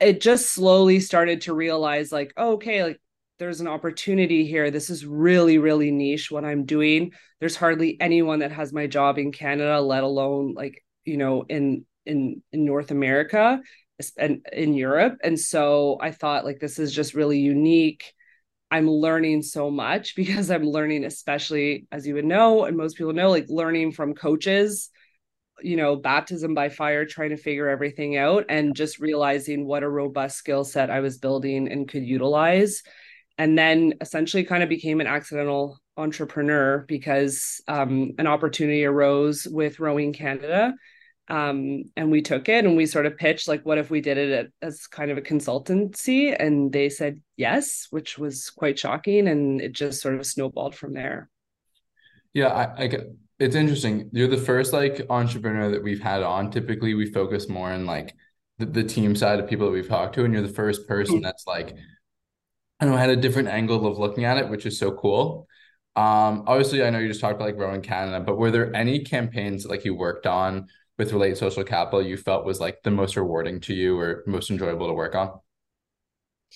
it 0.00 0.20
just 0.20 0.50
slowly 0.50 0.98
started 0.98 1.42
to 1.42 1.54
realize 1.54 2.10
like, 2.10 2.32
oh, 2.36 2.54
okay, 2.54 2.82
like 2.82 3.00
there's 3.38 3.60
an 3.60 3.68
opportunity 3.68 4.46
here. 4.46 4.70
This 4.70 4.90
is 4.90 5.04
really, 5.04 5.58
really 5.58 5.90
niche 5.90 6.30
what 6.30 6.44
I'm 6.44 6.64
doing. 6.64 7.12
There's 7.40 7.56
hardly 7.56 8.00
anyone 8.00 8.40
that 8.40 8.52
has 8.52 8.72
my 8.72 8.86
job 8.86 9.18
in 9.18 9.32
Canada, 9.32 9.80
let 9.80 10.04
alone 10.04 10.54
like, 10.54 10.84
you 11.04 11.16
know, 11.16 11.44
in 11.48 11.84
in 12.06 12.42
in 12.52 12.64
North 12.64 12.90
America 12.90 13.60
and 14.16 14.46
in 14.52 14.74
Europe. 14.74 15.18
And 15.22 15.38
so 15.38 15.98
I 16.00 16.10
thought 16.10 16.44
like 16.44 16.60
this 16.60 16.78
is 16.78 16.94
just 16.94 17.14
really 17.14 17.40
unique. 17.40 18.12
I'm 18.70 18.88
learning 18.88 19.42
so 19.42 19.70
much 19.70 20.14
because 20.16 20.50
I'm 20.50 20.64
learning, 20.64 21.04
especially 21.04 21.86
as 21.90 22.06
you 22.06 22.14
would 22.14 22.24
know, 22.24 22.64
and 22.64 22.76
most 22.76 22.96
people 22.96 23.12
know, 23.12 23.30
like 23.30 23.46
learning 23.48 23.92
from 23.92 24.14
coaches, 24.14 24.90
you 25.60 25.76
know, 25.76 25.96
baptism 25.96 26.54
by 26.54 26.68
fire, 26.68 27.04
trying 27.04 27.30
to 27.30 27.36
figure 27.36 27.68
everything 27.68 28.16
out 28.16 28.46
and 28.48 28.76
just 28.76 29.00
realizing 29.00 29.66
what 29.66 29.82
a 29.82 29.88
robust 29.88 30.36
skill 30.36 30.64
set 30.64 30.90
I 30.90 31.00
was 31.00 31.18
building 31.18 31.70
and 31.70 31.88
could 31.88 32.04
utilize 32.04 32.82
and 33.38 33.58
then 33.58 33.94
essentially 34.00 34.44
kind 34.44 34.62
of 34.62 34.68
became 34.68 35.00
an 35.00 35.06
accidental 35.06 35.78
entrepreneur 35.96 36.84
because 36.88 37.60
um, 37.68 38.12
an 38.18 38.26
opportunity 38.26 38.84
arose 38.84 39.46
with 39.50 39.80
Rowing 39.80 40.12
Canada. 40.12 40.74
Um, 41.28 41.84
and 41.96 42.10
we 42.10 42.20
took 42.20 42.50
it 42.50 42.66
and 42.66 42.76
we 42.76 42.84
sort 42.84 43.06
of 43.06 43.16
pitched 43.16 43.48
like, 43.48 43.64
what 43.64 43.78
if 43.78 43.90
we 43.90 44.02
did 44.02 44.18
it 44.18 44.52
as 44.60 44.86
kind 44.86 45.10
of 45.10 45.16
a 45.16 45.22
consultancy? 45.22 46.36
And 46.38 46.70
they 46.70 46.90
said 46.90 47.20
yes, 47.36 47.86
which 47.90 48.18
was 48.18 48.50
quite 48.50 48.78
shocking. 48.78 49.26
And 49.28 49.60
it 49.60 49.72
just 49.72 50.02
sort 50.02 50.16
of 50.16 50.26
snowballed 50.26 50.74
from 50.74 50.92
there. 50.92 51.30
Yeah, 52.34 52.48
I, 52.48 52.84
I 52.84 52.98
it's 53.38 53.56
interesting. 53.56 54.10
You're 54.12 54.28
the 54.28 54.36
first 54.36 54.72
like 54.72 55.06
entrepreneur 55.08 55.70
that 55.70 55.82
we've 55.82 56.02
had 56.02 56.22
on. 56.22 56.50
Typically, 56.50 56.94
we 56.94 57.10
focus 57.10 57.48
more 57.48 57.70
on 57.70 57.86
like 57.86 58.14
the, 58.58 58.66
the 58.66 58.84
team 58.84 59.16
side 59.16 59.40
of 59.40 59.48
people 59.48 59.66
that 59.66 59.72
we've 59.72 59.88
talked 59.88 60.14
to, 60.16 60.24
and 60.24 60.32
you're 60.32 60.42
the 60.42 60.48
first 60.48 60.86
person 60.86 61.16
mm-hmm. 61.16 61.24
that's 61.24 61.46
like 61.46 61.74
I 62.80 62.86
know 62.86 62.94
I 62.94 63.00
had 63.00 63.10
a 63.10 63.16
different 63.16 63.48
angle 63.48 63.86
of 63.86 63.98
looking 63.98 64.24
at 64.24 64.38
it, 64.38 64.48
which 64.48 64.66
is 64.66 64.78
so 64.78 64.92
cool. 64.92 65.46
Um, 65.96 66.44
obviously, 66.46 66.84
I 66.84 66.90
know 66.90 66.98
you 66.98 67.08
just 67.08 67.20
talked 67.20 67.36
about 67.36 67.46
like 67.46 67.58
Rowing 67.58 67.82
Canada, 67.82 68.20
but 68.20 68.36
were 68.36 68.50
there 68.50 68.74
any 68.74 69.00
campaigns 69.00 69.62
that, 69.62 69.70
like 69.70 69.84
you 69.84 69.94
worked 69.94 70.26
on 70.26 70.66
with 70.98 71.12
Relate 71.12 71.36
Social 71.38 71.64
Capital 71.64 72.02
you 72.02 72.16
felt 72.16 72.44
was 72.44 72.60
like 72.60 72.82
the 72.82 72.90
most 72.90 73.16
rewarding 73.16 73.60
to 73.60 73.74
you 73.74 73.98
or 73.98 74.24
most 74.26 74.50
enjoyable 74.50 74.88
to 74.88 74.92
work 74.92 75.14
on? 75.14 75.38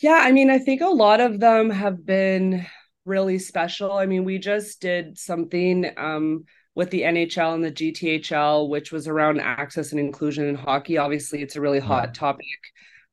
Yeah, 0.01 0.21
I 0.23 0.33
mean, 0.33 0.51
I 0.51 0.59
think 0.59 0.81
a 0.81 0.87
lot 0.87 1.21
of 1.21 1.41
them 1.41 1.71
have 1.71 2.05
been 2.05 2.67
really 3.05 3.39
special. 3.39 3.93
I 3.93 4.07
mean, 4.07 4.25
we 4.25 4.39
just 4.39 4.81
did 4.81 5.19
something 5.19 5.91
um, 5.97 6.45
with 6.75 6.91
the 6.91 7.05
NHL 7.05 7.55
and 7.55 7.65
the 7.65 7.73
GTHL, 7.73 8.69
which 8.69 8.93
was 8.93 9.09
around 9.09 9.41
access 9.41 9.91
and 9.91 10.01
inclusion 10.01 10.47
in 10.47 10.55
hockey. 10.55 10.99
Obviously, 10.99 11.43
it's 11.43 11.57
a 11.57 11.61
really 11.61 11.81
hot 11.81 12.15
topic 12.15 12.47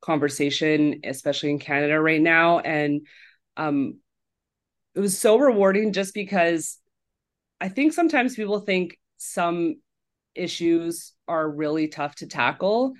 conversation, 0.05 1.01
especially 1.03 1.49
in 1.49 1.59
Canada 1.59 1.99
right 1.99 2.21
now. 2.21 2.59
And 2.59 3.07
um, 3.57 3.99
it 4.93 4.99
was 4.99 5.17
so 5.17 5.37
rewarding 5.37 5.93
just 5.93 6.13
because 6.13 6.77
I 7.59 7.69
think 7.69 7.93
sometimes 7.93 8.35
people 8.35 8.59
think 8.59 8.99
some 9.17 9.81
issues 10.35 11.13
are 11.27 11.49
really 11.49 11.87
tough 11.87 12.15
to 12.15 12.27
tackle. 12.27 12.93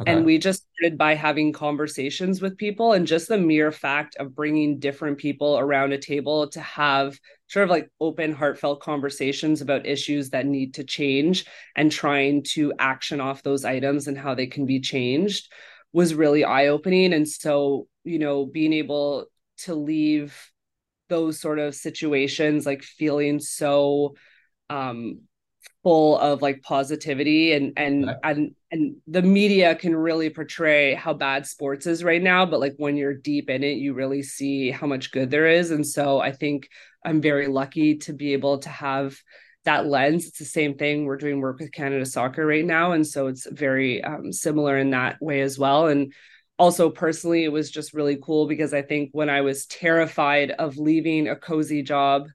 Okay. 0.00 0.10
And 0.10 0.24
we 0.24 0.38
just 0.38 0.64
started 0.72 0.96
by 0.96 1.14
having 1.14 1.52
conversations 1.52 2.40
with 2.40 2.56
people, 2.56 2.94
and 2.94 3.06
just 3.06 3.28
the 3.28 3.36
mere 3.36 3.70
fact 3.70 4.16
of 4.16 4.34
bringing 4.34 4.78
different 4.78 5.18
people 5.18 5.58
around 5.58 5.92
a 5.92 5.98
table 5.98 6.48
to 6.48 6.60
have 6.60 7.18
sort 7.48 7.64
of 7.64 7.70
like 7.70 7.90
open, 8.00 8.32
heartfelt 8.32 8.80
conversations 8.80 9.60
about 9.60 9.86
issues 9.86 10.30
that 10.30 10.46
need 10.46 10.74
to 10.74 10.84
change 10.84 11.44
and 11.76 11.92
trying 11.92 12.42
to 12.42 12.72
action 12.78 13.20
off 13.20 13.42
those 13.42 13.66
items 13.66 14.08
and 14.08 14.16
how 14.16 14.34
they 14.34 14.46
can 14.46 14.64
be 14.64 14.80
changed 14.80 15.52
was 15.92 16.14
really 16.14 16.44
eye 16.44 16.68
opening. 16.68 17.12
And 17.12 17.28
so, 17.28 17.86
you 18.04 18.18
know, 18.18 18.46
being 18.46 18.72
able 18.72 19.26
to 19.58 19.74
leave 19.74 20.36
those 21.08 21.38
sort 21.38 21.58
of 21.58 21.74
situations 21.74 22.64
like 22.64 22.82
feeling 22.82 23.38
so 23.38 24.14
um 24.70 25.20
full 25.82 26.16
of 26.18 26.40
like 26.40 26.62
positivity 26.62 27.52
and 27.52 27.72
and 27.76 28.10
and 28.24 28.54
and 28.70 28.96
the 29.06 29.20
media 29.20 29.74
can 29.74 29.94
really 29.94 30.30
portray 30.30 30.94
how 30.94 31.12
bad 31.12 31.46
sports 31.46 31.86
is 31.86 32.02
right 32.02 32.22
now 32.22 32.46
but 32.46 32.60
like 32.60 32.74
when 32.78 32.96
you're 32.96 33.12
deep 33.14 33.50
in 33.50 33.62
it 33.62 33.76
you 33.76 33.92
really 33.92 34.22
see 34.22 34.70
how 34.70 34.86
much 34.86 35.12
good 35.12 35.30
there 35.30 35.46
is 35.46 35.70
and 35.70 35.86
so 35.86 36.18
i 36.18 36.32
think 36.32 36.68
i'm 37.04 37.20
very 37.20 37.48
lucky 37.48 37.98
to 37.98 38.12
be 38.12 38.32
able 38.32 38.58
to 38.58 38.68
have 38.68 39.14
that 39.64 39.86
lens. 39.86 40.26
It's 40.26 40.38
the 40.38 40.44
same 40.44 40.76
thing. 40.76 41.04
We're 41.04 41.16
doing 41.16 41.40
work 41.40 41.60
with 41.60 41.72
Canada 41.72 42.04
Soccer 42.06 42.44
right 42.44 42.64
now. 42.64 42.92
And 42.92 43.06
so 43.06 43.28
it's 43.28 43.46
very 43.50 44.02
um, 44.02 44.32
similar 44.32 44.76
in 44.76 44.90
that 44.90 45.20
way 45.20 45.40
as 45.40 45.58
well. 45.58 45.88
And 45.88 46.12
also, 46.58 46.90
personally, 46.90 47.44
it 47.44 47.52
was 47.52 47.70
just 47.70 47.94
really 47.94 48.18
cool 48.22 48.46
because 48.46 48.74
I 48.74 48.82
think 48.82 49.10
when 49.12 49.30
I 49.30 49.40
was 49.40 49.66
terrified 49.66 50.50
of 50.50 50.76
leaving 50.76 51.28
a 51.28 51.36
cozy 51.36 51.82
job 51.82 52.28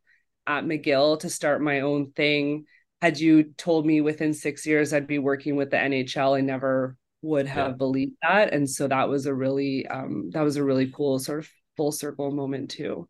at 0.45 0.65
McGill 0.65 1.19
to 1.19 1.29
start 1.29 1.61
my 1.61 1.81
own 1.81 2.11
thing, 2.11 2.65
had 3.01 3.19
you 3.19 3.53
told 3.57 3.85
me 3.85 4.01
within 4.01 4.33
six 4.33 4.65
years 4.65 4.91
I'd 4.91 5.07
be 5.07 5.19
working 5.19 5.55
with 5.55 5.69
the 5.69 5.77
NHL, 5.77 6.37
I 6.37 6.41
never 6.41 6.97
would 7.21 7.47
have 7.47 7.71
yeah. 7.71 7.75
believed 7.75 8.15
that. 8.21 8.53
And 8.53 8.69
so 8.69 8.87
that 8.87 9.09
was 9.09 9.25
a 9.25 9.33
really 9.33 9.85
um, 9.87 10.29
that 10.31 10.41
was 10.41 10.55
a 10.55 10.63
really 10.63 10.91
cool 10.91 11.19
sort 11.19 11.39
of 11.39 11.49
full 11.75 11.91
circle 11.91 12.31
moment 12.31 12.71
too 12.71 13.07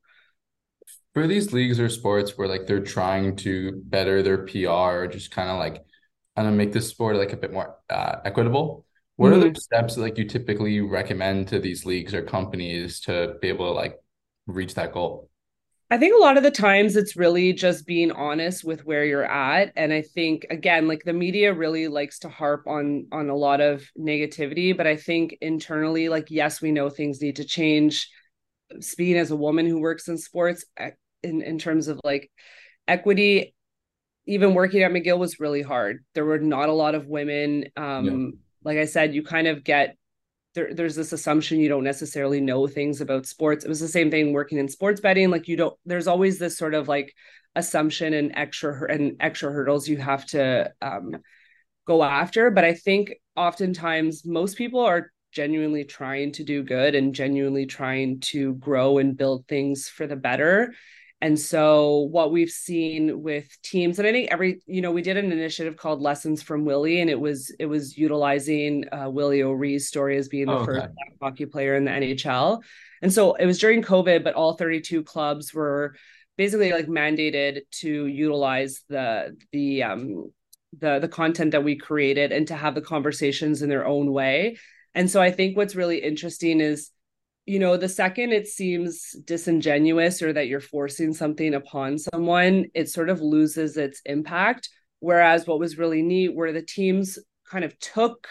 for 1.18 1.26
these 1.26 1.52
leagues 1.52 1.80
or 1.80 1.90
sports 1.90 2.38
where 2.38 2.48
like 2.48 2.68
they're 2.68 2.80
trying 2.80 3.36
to 3.36 3.82
better 3.86 4.22
their 4.22 4.46
PR 4.46 4.70
or 4.70 5.08
just 5.08 5.32
kind 5.32 5.50
of 5.50 5.58
like 5.58 5.84
kind 6.36 6.48
of 6.48 6.54
make 6.54 6.72
the 6.72 6.80
sport 6.80 7.16
like 7.16 7.34
a 7.34 7.38
bit 7.38 7.52
more 7.52 7.76
uh, 7.90 8.18
equitable. 8.24 8.86
What 9.16 9.30
mm-hmm. 9.32 9.40
are 9.40 9.44
the 9.46 9.50
mm-hmm. 9.50 9.56
steps 9.56 9.98
like 9.98 10.20
you 10.20 10.26
typically 10.26 10.80
recommend 10.82 11.48
to 11.48 11.60
these 11.60 11.88
leagues 11.88 12.14
or 12.14 12.22
companies 12.22 13.00
to 13.02 13.34
be 13.42 13.48
able 13.48 13.66
to 13.66 13.72
like 13.72 13.98
reach 14.46 14.76
that 14.76 14.94
goal? 14.94 15.32
I 15.90 15.98
think 15.98 16.14
a 16.14 16.20
lot 16.20 16.38
of 16.38 16.44
the 16.44 16.52
times 16.52 16.96
it's 16.96 17.16
really 17.16 17.52
just 17.52 17.88
being 17.88 18.12
honest 18.12 18.64
with 18.64 18.86
where 18.86 19.04
you're 19.04 19.26
at 19.26 19.74
and 19.76 19.92
I 19.92 20.04
think 20.04 20.46
again 20.52 20.88
like 20.88 21.04
the 21.04 21.14
media 21.14 21.52
really 21.52 21.88
likes 21.88 22.20
to 22.20 22.30
harp 22.30 22.68
on 22.68 23.08
on 23.12 23.30
a 23.30 23.36
lot 23.36 23.60
of 23.60 23.90
negativity 23.98 24.78
but 24.78 24.86
I 24.86 24.98
think 24.98 25.36
internally 25.42 26.10
like 26.10 26.30
yes 26.30 26.62
we 26.62 26.72
know 26.72 26.92
things 26.92 27.22
need 27.24 27.38
to 27.38 27.44
change 27.44 28.08
speaking 28.82 29.18
as 29.18 29.32
a 29.32 29.36
woman 29.36 29.66
who 29.66 29.80
works 29.80 30.10
in 30.10 30.18
sports 30.18 30.66
in 31.24 31.42
in 31.42 31.58
terms 31.58 31.88
of 31.88 32.00
like 32.04 32.32
equity 32.88 33.54
even 34.28 34.54
working 34.54 34.84
at 34.84 34.92
McGill 34.92 35.18
was 35.18 35.40
really 35.40 35.62
hard. 35.62 36.04
There 36.14 36.26
were 36.26 36.38
not 36.38 36.70
a 36.70 36.74
lot 36.74 36.96
of 36.96 37.08
women. 37.08 37.66
Um, 37.78 38.06
yeah. 38.06 38.28
Like 38.64 38.78
I 38.78 38.86
said, 38.86 39.16
you 39.16 39.24
kind 39.24 39.48
of 39.48 39.64
get 39.64 39.96
there, 40.54 40.74
there's 40.74 40.96
this 40.96 41.14
assumption 41.14 41.60
you 41.60 41.70
don't 41.70 41.84
necessarily 41.84 42.42
know 42.42 42.68
things 42.68 43.00
about 43.00 43.26
sports. 43.26 43.64
It 43.64 43.70
was 43.70 43.80
the 43.80 43.88
same 43.88 44.12
thing 44.12 44.34
working 44.34 44.58
in 44.58 44.68
sports 44.68 45.00
betting. 45.00 45.32
Like 45.32 45.48
you 45.48 45.56
don't. 45.56 45.76
There's 45.86 46.08
always 46.08 46.40
this 46.40 46.58
sort 46.58 46.74
of 46.74 46.88
like 46.88 47.14
assumption 47.56 48.14
and 48.14 48.34
extra 48.36 48.92
and 48.92 49.16
extra 49.20 49.52
hurdles 49.52 49.88
you 49.88 49.98
have 49.98 50.26
to 50.28 50.72
um, 50.82 51.18
go 51.86 52.04
after. 52.04 52.52
But 52.52 52.66
I 52.66 52.74
think 52.74 53.14
oftentimes 53.36 54.26
most 54.26 54.58
people 54.58 54.82
are 54.82 55.12
genuinely 55.32 55.86
trying 55.86 56.32
to 56.34 56.44
do 56.44 56.64
good 56.64 56.96
and 56.96 57.16
genuinely 57.16 57.66
trying 57.66 58.20
to 58.20 58.56
grow 58.56 58.98
and 58.98 59.16
build 59.16 59.48
things 59.48 59.88
for 59.88 60.08
the 60.08 60.16
better 60.16 60.74
and 61.20 61.40
so 61.40 62.08
what 62.12 62.32
we've 62.32 62.50
seen 62.50 63.24
with 63.24 63.48
teams, 63.64 63.98
and 63.98 64.08
I 64.08 64.12
think 64.12 64.32
every, 64.32 64.62
you 64.68 64.82
know, 64.82 64.92
we 64.92 65.02
did 65.02 65.18
an 65.18 65.32
initiative 65.32 65.76
called 65.76 66.00
Lessons 66.00 66.44
from 66.44 66.64
Willie, 66.64 67.02
and 67.02 67.10
it 67.10 67.20
was 67.20 67.50
it 67.60 67.66
was 67.66 67.98
utilizing 67.98 68.86
uh, 68.92 69.10
Willie 69.10 69.42
O'Ree's 69.42 69.88
story 69.88 70.18
as 70.18 70.30
being 70.30 70.46
the 70.46 70.54
oh, 70.54 70.58
okay. 70.58 70.66
first 70.66 70.88
hockey 71.20 71.46
player 71.48 71.76
in 71.76 71.86
the 71.86 71.92
NHL. 71.92 72.62
And 73.02 73.12
so 73.12 73.34
it 73.34 73.48
was 73.48 73.58
during 73.58 73.82
COVID, 73.82 74.24
but 74.24 74.36
all 74.36 74.54
32 74.54 75.04
clubs 75.04 75.54
were 75.54 75.96
basically 76.38 76.72
like 76.72 76.86
mandated 76.86 77.62
to 77.72 78.06
utilize 78.06 78.84
the 78.88 79.36
the 79.52 79.82
um 79.84 80.32
the 80.78 81.00
the 81.00 81.08
content 81.08 81.52
that 81.52 81.64
we 81.64 81.78
created 81.78 82.32
and 82.32 82.48
to 82.48 82.56
have 82.56 82.76
the 82.76 82.82
conversations 82.82 83.64
in 83.64 83.70
their 83.70 83.88
own 83.88 84.12
way. 84.12 84.58
And 84.94 85.10
so 85.10 85.20
I 85.20 85.32
think 85.32 85.58
what's 85.58 85.76
really 85.76 85.98
interesting 85.98 86.60
is 86.60 86.92
you 87.48 87.60
know, 87.60 87.78
the 87.78 87.88
second 87.88 88.34
it 88.34 88.46
seems 88.46 89.14
disingenuous 89.24 90.22
or 90.22 90.34
that 90.34 90.48
you're 90.48 90.60
forcing 90.60 91.14
something 91.14 91.54
upon 91.54 91.98
someone, 91.98 92.66
it 92.76 92.90
sort 92.90 93.10
of 93.10 93.22
loses 93.22 93.78
its 93.78 94.02
impact. 94.06 94.70
Whereas 95.00 95.48
what 95.48 95.60
was 95.60 95.78
really 95.78 96.02
neat 96.02 96.36
where 96.36 96.52
the 96.52 96.62
teams 96.62 97.18
kind 97.50 97.64
of 97.64 97.80
took 97.80 98.28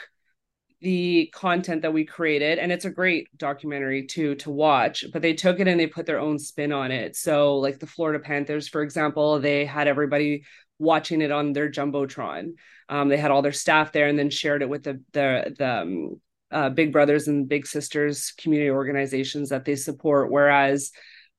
the 0.83 1.33
content 1.35 1.81
that 1.83 1.95
we 1.95 2.05
created 2.05 2.59
and 2.59 2.71
it's 2.71 2.85
a 2.85 2.91
great 2.91 3.29
documentary 3.39 4.07
too 4.07 4.35
to 4.35 4.51
watch 4.51 5.07
but 5.11 5.23
they 5.23 5.33
took 5.33 5.59
it 5.59 5.67
and 5.67 5.81
they 5.81 5.87
put 5.87 6.05
their 6.05 6.21
own 6.21 6.39
spin 6.39 6.71
on 6.71 6.91
it 6.91 7.17
so 7.17 7.57
like 7.57 7.79
the 7.79 7.87
florida 7.87 8.23
panthers 8.23 8.69
for 8.69 8.83
example 8.83 9.41
they 9.41 9.65
had 9.65 9.89
everybody 9.89 10.45
watching 10.79 11.23
it 11.23 11.33
on 11.33 11.55
their 11.55 11.71
jumbotron 11.71 12.51
um, 12.91 13.09
they 13.09 13.17
had 13.17 13.31
all 13.31 13.41
their 13.41 13.53
staff 13.53 13.91
there 13.91 14.07
and 14.07 14.19
then 14.19 14.29
shared 14.29 14.61
it 14.61 14.69
with 14.69 14.83
the 14.83 15.03
the, 15.13 15.55
the 15.57 15.81
um, 15.81 16.21
uh, 16.51 16.71
big 16.71 16.93
brothers 16.93 17.29
and 17.29 17.49
big 17.49 17.67
sisters 17.67 18.33
community 18.39 18.71
organizations 18.71 19.51
that 19.51 19.65
they 19.65 19.77
support. 19.77 20.31
Whereas 20.31 20.93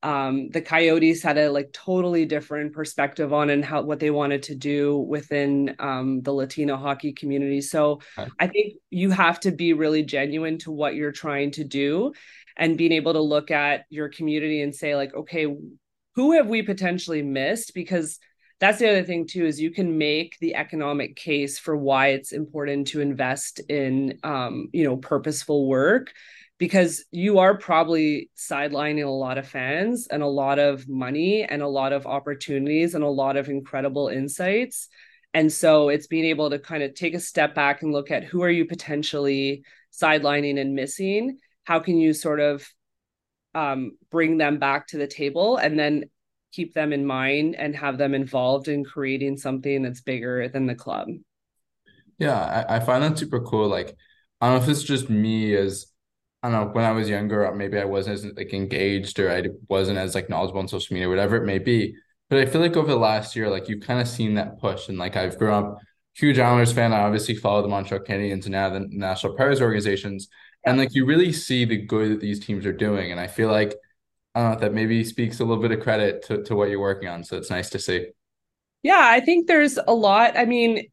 um, 0.03 0.49
the 0.49 0.61
coyotes 0.61 1.23
had 1.23 1.37
a 1.37 1.49
like 1.49 1.73
totally 1.73 2.25
different 2.25 2.73
perspective 2.73 3.33
on 3.33 3.49
and 3.49 3.65
how 3.65 3.81
what 3.81 3.99
they 3.99 4.11
wanted 4.11 4.43
to 4.43 4.55
do 4.55 4.97
within 4.97 5.75
um, 5.79 6.21
the 6.21 6.31
latino 6.31 6.77
hockey 6.77 7.13
community. 7.13 7.61
So 7.61 8.01
okay. 8.17 8.29
i 8.39 8.47
think 8.47 8.75
you 8.91 9.09
have 9.09 9.39
to 9.41 9.51
be 9.51 9.73
really 9.73 10.03
genuine 10.03 10.59
to 10.59 10.71
what 10.71 10.93
you're 10.93 11.11
trying 11.11 11.51
to 11.51 11.63
do 11.63 12.13
and 12.55 12.77
being 12.77 12.91
able 12.91 13.13
to 13.13 13.21
look 13.21 13.49
at 13.49 13.85
your 13.89 14.09
community 14.09 14.61
and 14.61 14.75
say 14.75 14.95
like 14.95 15.15
okay 15.15 15.47
who 16.17 16.31
have 16.31 16.47
we 16.47 16.63
potentially 16.63 17.21
missed? 17.21 17.75
Because 17.75 18.19
that's 18.59 18.79
the 18.79 18.89
other 18.89 19.03
thing 19.03 19.27
too 19.27 19.45
is 19.45 19.59
you 19.59 19.71
can 19.71 19.97
make 19.97 20.37
the 20.39 20.55
economic 20.55 21.15
case 21.15 21.59
for 21.59 21.77
why 21.77 22.09
it's 22.09 22.31
important 22.31 22.87
to 22.87 23.01
invest 23.01 23.59
in 23.69 24.19
um, 24.23 24.69
you 24.73 24.83
know 24.83 24.97
purposeful 24.97 25.67
work 25.67 26.11
because 26.57 27.05
you 27.11 27.39
are 27.39 27.57
probably 27.57 28.29
sidelining 28.35 29.05
a 29.05 29.09
lot 29.09 29.37
of 29.37 29.47
fans 29.47 30.07
and 30.07 30.23
a 30.23 30.27
lot 30.27 30.57
of 30.57 30.87
money 30.89 31.43
and 31.43 31.61
a 31.61 31.67
lot 31.67 31.93
of 31.93 32.07
opportunities 32.07 32.95
and 32.95 33.03
a 33.03 33.09
lot 33.09 33.37
of 33.37 33.47
incredible 33.47 34.07
insights. 34.07 34.87
And 35.33 35.53
so 35.53 35.89
it's 35.89 36.07
being 36.07 36.25
able 36.25 36.49
to 36.49 36.57
kind 36.57 36.81
of 36.81 36.95
take 36.95 37.13
a 37.13 37.19
step 37.19 37.53
back 37.53 37.83
and 37.83 37.93
look 37.93 38.09
at 38.09 38.23
who 38.23 38.41
are 38.41 38.49
you 38.49 38.65
potentially 38.65 39.63
sidelining 39.93 40.59
and 40.59 40.73
missing? 40.73 41.37
How 41.63 41.79
can 41.79 41.97
you 41.97 42.13
sort 42.13 42.39
of 42.39 42.67
um, 43.53 43.97
bring 44.09 44.37
them 44.37 44.57
back 44.57 44.87
to 44.87 44.97
the 44.97 45.07
table? 45.07 45.57
And 45.57 45.77
then 45.77 46.05
keep 46.51 46.73
them 46.73 46.93
in 46.93 47.05
mind 47.05 47.55
and 47.55 47.75
have 47.75 47.97
them 47.97 48.13
involved 48.13 48.67
in 48.67 48.83
creating 48.83 49.37
something 49.37 49.83
that's 49.83 50.01
bigger 50.01 50.47
than 50.49 50.65
the 50.65 50.75
club. 50.75 51.07
Yeah, 52.17 52.65
I, 52.69 52.77
I 52.77 52.79
find 52.79 53.03
that 53.03 53.17
super 53.17 53.41
cool. 53.41 53.67
Like, 53.67 53.95
I 54.41 54.47
don't 54.47 54.57
know 54.57 54.63
if 54.63 54.69
it's 54.69 54.83
just 54.83 55.09
me 55.09 55.55
as 55.55 55.87
I 56.43 56.51
don't 56.51 56.67
know, 56.67 56.71
when 56.73 56.85
I 56.85 56.91
was 56.91 57.09
younger, 57.09 57.51
maybe 57.53 57.79
I 57.79 57.85
wasn't 57.85 58.13
as 58.15 58.25
like 58.35 58.53
engaged 58.53 59.19
or 59.19 59.31
I 59.31 59.43
wasn't 59.67 59.97
as 59.97 60.13
like 60.15 60.29
knowledgeable 60.29 60.59
on 60.59 60.67
social 60.67 60.93
media, 60.93 61.09
whatever 61.09 61.35
it 61.35 61.45
may 61.45 61.57
be. 61.57 61.95
But 62.29 62.39
I 62.39 62.45
feel 62.45 62.61
like 62.61 62.77
over 62.77 62.87
the 62.87 62.97
last 62.97 63.35
year, 63.35 63.49
like 63.49 63.67
you've 63.67 63.83
kind 63.83 63.99
of 63.99 64.07
seen 64.07 64.35
that 64.35 64.59
push. 64.59 64.87
And 64.87 64.97
like 64.97 65.15
I've 65.15 65.37
grown 65.37 65.63
up 65.63 65.79
huge 66.15 66.37
Islanders 66.39 66.73
fan. 66.73 66.93
I 66.93 66.99
obviously 67.01 67.35
follow 67.35 67.61
the 67.61 67.67
Montreal 67.67 68.03
Canadiens 68.03 68.43
and 68.43 68.51
now 68.51 68.69
the 68.69 68.87
National 68.89 69.35
Players 69.35 69.61
Organizations. 69.61 70.27
And 70.65 70.77
like 70.77 70.93
you 70.93 71.05
really 71.05 71.31
see 71.31 71.65
the 71.65 71.77
good 71.77 72.11
that 72.11 72.21
these 72.21 72.39
teams 72.39 72.65
are 72.65 72.73
doing. 72.73 73.11
And 73.11 73.19
I 73.19 73.27
feel 73.27 73.49
like 73.49 73.75
I 74.37 74.41
don't 74.41 74.51
know, 74.51 74.59
that 74.59 74.73
maybe 74.73 75.03
speaks 75.03 75.39
a 75.39 75.45
little 75.45 75.61
bit 75.61 75.71
of 75.71 75.79
credit 75.79 76.21
to, 76.27 76.43
to 76.43 76.55
what 76.55 76.69
you're 76.69 76.79
working 76.79 77.09
on. 77.09 77.23
So 77.23 77.37
it's 77.37 77.49
nice 77.49 77.71
to 77.71 77.79
see. 77.79 78.09
Yeah, 78.83 79.01
I 79.01 79.19
think 79.19 79.47
there's 79.47 79.79
a 79.79 79.93
lot. 79.93 80.37
I 80.37 80.45
mean, 80.45 80.89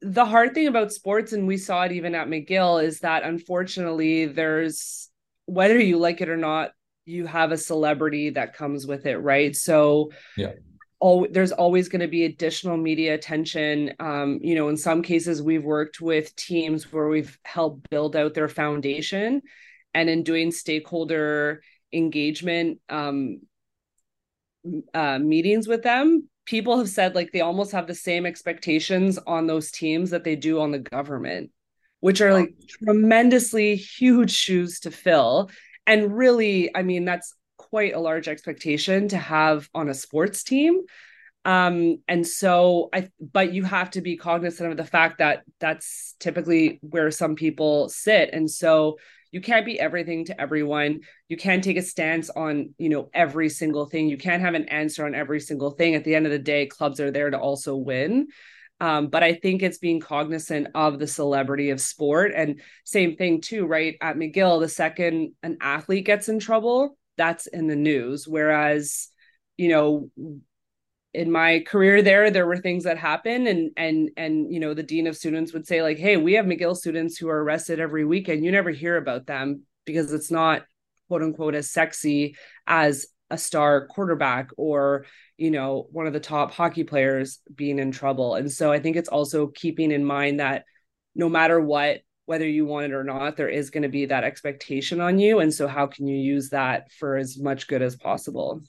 the 0.00 0.24
hard 0.24 0.54
thing 0.54 0.68
about 0.68 0.90
sports, 0.90 1.34
and 1.34 1.46
we 1.46 1.58
saw 1.58 1.82
it 1.82 1.92
even 1.92 2.14
at 2.14 2.28
McGill, 2.28 2.82
is 2.82 3.00
that 3.00 3.24
unfortunately, 3.24 4.24
there's 4.24 5.10
whether 5.44 5.78
you 5.78 5.98
like 5.98 6.22
it 6.22 6.30
or 6.30 6.38
not, 6.38 6.70
you 7.04 7.26
have 7.26 7.52
a 7.52 7.58
celebrity 7.58 8.30
that 8.30 8.54
comes 8.54 8.86
with 8.86 9.04
it, 9.04 9.18
right? 9.18 9.54
So, 9.54 10.10
yeah. 10.38 10.52
All, 10.98 11.26
there's 11.30 11.52
always 11.52 11.90
going 11.90 12.00
to 12.00 12.08
be 12.08 12.24
additional 12.24 12.78
media 12.78 13.12
attention. 13.12 13.92
Um, 13.98 14.38
you 14.40 14.54
know, 14.54 14.70
in 14.70 14.78
some 14.78 15.02
cases, 15.02 15.42
we've 15.42 15.64
worked 15.64 16.00
with 16.00 16.34
teams 16.36 16.90
where 16.90 17.08
we've 17.08 17.38
helped 17.42 17.90
build 17.90 18.16
out 18.16 18.32
their 18.32 18.48
foundation, 18.48 19.42
and 19.92 20.08
in 20.08 20.22
doing 20.22 20.52
stakeholder 20.52 21.60
engagement 21.92 22.80
um, 22.88 23.40
uh, 24.94 25.18
meetings 25.18 25.66
with 25.66 25.82
them, 25.82 26.28
people 26.44 26.78
have 26.78 26.88
said 26.88 27.14
like 27.14 27.32
they 27.32 27.40
almost 27.40 27.72
have 27.72 27.86
the 27.86 27.94
same 27.94 28.26
expectations 28.26 29.18
on 29.26 29.46
those 29.46 29.70
teams 29.70 30.10
that 30.10 30.24
they 30.24 30.36
do 30.36 30.60
on 30.60 30.70
the 30.70 30.78
government, 30.78 31.50
which 32.00 32.20
are 32.20 32.32
like 32.32 32.54
tremendously 32.84 33.76
huge 33.76 34.32
shoes 34.32 34.80
to 34.80 34.90
fill. 34.90 35.50
And 35.86 36.16
really, 36.16 36.74
I 36.74 36.82
mean, 36.82 37.04
that's 37.04 37.34
quite 37.56 37.94
a 37.94 38.00
large 38.00 38.28
expectation 38.28 39.08
to 39.08 39.16
have 39.16 39.68
on 39.74 39.88
a 39.88 39.94
sports 39.94 40.44
team. 40.44 40.80
Um, 41.44 41.98
and 42.06 42.24
so 42.26 42.88
I, 42.92 43.08
but 43.20 43.52
you 43.52 43.64
have 43.64 43.90
to 43.92 44.00
be 44.00 44.16
cognizant 44.16 44.70
of 44.70 44.76
the 44.76 44.84
fact 44.84 45.18
that 45.18 45.42
that's 45.58 46.14
typically 46.20 46.78
where 46.82 47.10
some 47.10 47.34
people 47.34 47.88
sit. 47.88 48.30
And 48.32 48.48
so 48.48 48.98
you 49.32 49.40
can't 49.40 49.66
be 49.66 49.80
everything 49.80 50.24
to 50.24 50.40
everyone 50.40 51.00
you 51.28 51.36
can't 51.36 51.64
take 51.64 51.76
a 51.76 51.82
stance 51.82 52.30
on 52.30 52.74
you 52.78 52.88
know 52.88 53.10
every 53.12 53.48
single 53.48 53.86
thing 53.86 54.08
you 54.08 54.16
can't 54.16 54.42
have 54.42 54.54
an 54.54 54.68
answer 54.68 55.04
on 55.04 55.14
every 55.14 55.40
single 55.40 55.72
thing 55.72 55.94
at 55.94 56.04
the 56.04 56.14
end 56.14 56.26
of 56.26 56.32
the 56.32 56.38
day 56.38 56.66
clubs 56.66 57.00
are 57.00 57.10
there 57.10 57.30
to 57.30 57.38
also 57.38 57.74
win 57.74 58.28
um, 58.82 59.10
but 59.10 59.22
I 59.22 59.34
think 59.34 59.62
it's 59.62 59.78
being 59.78 60.00
cognizant 60.00 60.66
of 60.74 60.98
the 60.98 61.06
celebrity 61.06 61.70
of 61.70 61.80
sport. 61.80 62.32
And 62.34 62.60
same 62.82 63.14
thing, 63.14 63.40
too, 63.40 63.64
right? 63.64 63.96
At 64.00 64.16
McGill, 64.16 64.60
the 64.60 64.68
second 64.68 65.34
an 65.44 65.58
athlete 65.60 66.04
gets 66.04 66.28
in 66.28 66.40
trouble, 66.40 66.98
that's 67.16 67.46
in 67.46 67.68
the 67.68 67.76
news. 67.76 68.26
Whereas, 68.26 69.06
you 69.56 69.68
know, 69.68 70.10
in 71.14 71.30
my 71.30 71.60
career 71.66 72.00
there 72.00 72.30
there 72.30 72.46
were 72.46 72.56
things 72.56 72.84
that 72.84 72.96
happened 72.96 73.46
and 73.46 73.70
and 73.76 74.10
and 74.16 74.52
you 74.52 74.58
know 74.58 74.72
the 74.72 74.82
dean 74.82 75.06
of 75.06 75.16
students 75.16 75.52
would 75.52 75.66
say 75.66 75.82
like 75.82 75.98
hey 75.98 76.16
we 76.16 76.32
have 76.32 76.46
mcgill 76.46 76.76
students 76.76 77.16
who 77.18 77.28
are 77.28 77.42
arrested 77.42 77.80
every 77.80 78.04
weekend. 78.04 78.44
You 78.44 78.52
never 78.52 78.70
hear 78.70 78.96
about 78.96 79.26
them 79.26 79.62
because 79.84 80.12
it's 80.12 80.30
not 80.30 80.62
quote 81.08 81.22
unquote 81.22 81.54
as 81.54 81.70
sexy 81.70 82.36
as 82.66 83.06
a 83.30 83.36
star 83.36 83.86
quarterback 83.86 84.50
or 84.56 85.04
you 85.36 85.50
know 85.50 85.86
one 85.90 86.06
of 86.06 86.12
the 86.12 86.20
top 86.20 86.52
hockey 86.52 86.84
players 86.84 87.40
being 87.54 87.78
in 87.78 87.92
trouble. 87.92 88.34
And 88.34 88.50
so 88.50 88.72
i 88.72 88.78
think 88.80 88.96
it's 88.96 89.08
also 89.08 89.48
keeping 89.48 89.90
in 89.90 90.04
mind 90.04 90.40
that 90.40 90.64
no 91.14 91.28
matter 91.28 91.60
what 91.60 92.00
whether 92.24 92.48
you 92.48 92.64
want 92.64 92.86
it 92.86 92.94
or 92.94 93.04
not 93.04 93.36
there 93.36 93.48
is 93.48 93.70
going 93.70 93.82
to 93.82 93.88
be 93.88 94.06
that 94.06 94.24
expectation 94.24 95.00
on 95.00 95.18
you. 95.18 95.40
And 95.40 95.52
so 95.52 95.66
how 95.66 95.86
can 95.86 96.06
you 96.06 96.16
use 96.16 96.50
that 96.50 96.90
for 96.92 97.16
as 97.16 97.38
much 97.38 97.66
good 97.66 97.82
as 97.82 97.96
possible 97.96 98.62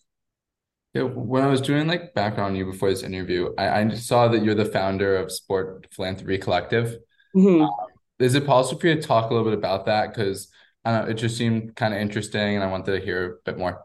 yeah, 0.94 1.02
when 1.04 1.44
I 1.44 1.48
was 1.48 1.62
doing 1.62 1.88
like 1.88 2.14
background 2.14 2.52
on 2.52 2.56
you 2.56 2.66
before 2.66 2.90
this 2.90 3.04
interview, 3.04 3.54
I, 3.58 3.82
I 3.82 3.90
saw 3.90 4.28
that 4.28 4.44
you're 4.44 4.54
the 4.54 4.66
founder 4.66 5.18
of 5.18 5.32
Sport 5.32 5.88
Philanthropy 5.92 6.38
Collective. 6.38 6.98
Mm-hmm. 7.36 7.64
Um, 7.64 7.72
is 8.20 8.36
it 8.36 8.46
possible 8.46 8.80
for 8.80 8.88
you 8.88 8.96
to 8.96 9.02
talk 9.02 9.30
a 9.30 9.34
little 9.34 9.50
bit 9.50 9.58
about 9.58 9.88
that? 9.88 10.14
Because 10.14 10.52
I 10.86 10.92
don't 10.92 11.06
know, 11.06 11.12
it 11.12 11.16
just 11.16 11.36
seemed 11.36 11.76
kind 11.76 11.96
of 11.96 12.00
interesting 12.00 12.56
and 12.56 12.64
I 12.64 12.68
wanted 12.68 13.00
to 13.00 13.04
hear 13.04 13.26
a 13.26 13.36
bit 13.44 13.58
more. 13.58 13.84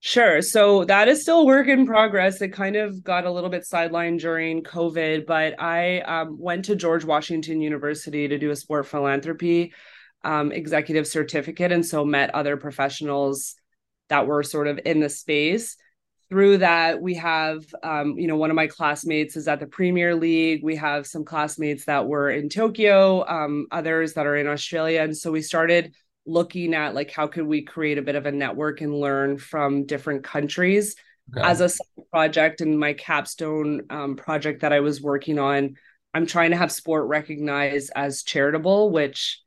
Sure. 0.00 0.42
So 0.42 0.84
that 0.84 1.08
is 1.08 1.22
still 1.22 1.46
work 1.46 1.68
in 1.68 1.86
progress. 1.86 2.42
It 2.42 2.48
kind 2.48 2.76
of 2.76 3.02
got 3.02 3.24
a 3.24 3.30
little 3.30 3.50
bit 3.50 3.62
sidelined 3.62 4.20
during 4.20 4.62
COVID, 4.62 5.26
but 5.26 5.60
I 5.60 6.00
um, 6.00 6.38
went 6.38 6.66
to 6.66 6.76
George 6.76 7.04
Washington 7.04 7.60
University 7.60 8.28
to 8.28 8.38
do 8.38 8.50
a 8.50 8.56
sport 8.56 8.86
philanthropy 8.86 9.72
um, 10.24 10.52
executive 10.52 11.06
certificate. 11.06 11.72
And 11.72 11.86
so 11.86 12.04
met 12.04 12.34
other 12.34 12.56
professionals 12.56 13.54
that 14.08 14.26
were 14.26 14.42
sort 14.42 14.66
of 14.66 14.80
in 14.84 15.00
the 15.00 15.08
space 15.08 15.76
through 16.28 16.58
that 16.58 17.00
we 17.00 17.14
have 17.14 17.64
um, 17.82 18.18
you 18.18 18.26
know 18.26 18.36
one 18.36 18.50
of 18.50 18.56
my 18.56 18.66
classmates 18.66 19.36
is 19.36 19.48
at 19.48 19.60
the 19.60 19.66
premier 19.66 20.14
league. 20.14 20.62
We 20.62 20.76
have 20.76 21.06
some 21.06 21.24
classmates 21.24 21.84
that 21.84 22.06
were 22.06 22.30
in 22.30 22.48
tokyo 22.48 23.26
um, 23.26 23.66
others 23.70 24.14
that 24.14 24.26
are 24.26 24.36
in 24.36 24.46
australia. 24.46 25.02
And 25.02 25.16
so 25.16 25.30
we 25.30 25.42
started 25.42 25.94
looking 26.24 26.74
at 26.74 26.94
like 26.94 27.10
how 27.10 27.26
could 27.28 27.46
we 27.46 27.62
create 27.62 27.98
a 27.98 28.02
bit 28.02 28.16
of 28.16 28.26
a 28.26 28.32
network 28.32 28.80
and 28.80 28.98
learn 28.98 29.38
from 29.38 29.86
different 29.86 30.24
countries. 30.24 30.96
Okay. 31.36 31.44
as 31.44 31.60
a 31.60 32.04
project 32.12 32.60
and 32.60 32.78
my 32.78 32.92
capstone 32.92 33.82
um, 33.90 34.14
project 34.14 34.60
that 34.60 34.72
i 34.72 34.78
was 34.78 35.02
working 35.02 35.40
on 35.40 35.74
i'm 36.14 36.24
trying 36.24 36.52
to 36.52 36.56
have 36.56 36.70
sport 36.70 37.08
recognized 37.08 37.90
as 37.96 38.22
charitable 38.22 38.92
which 38.92 39.42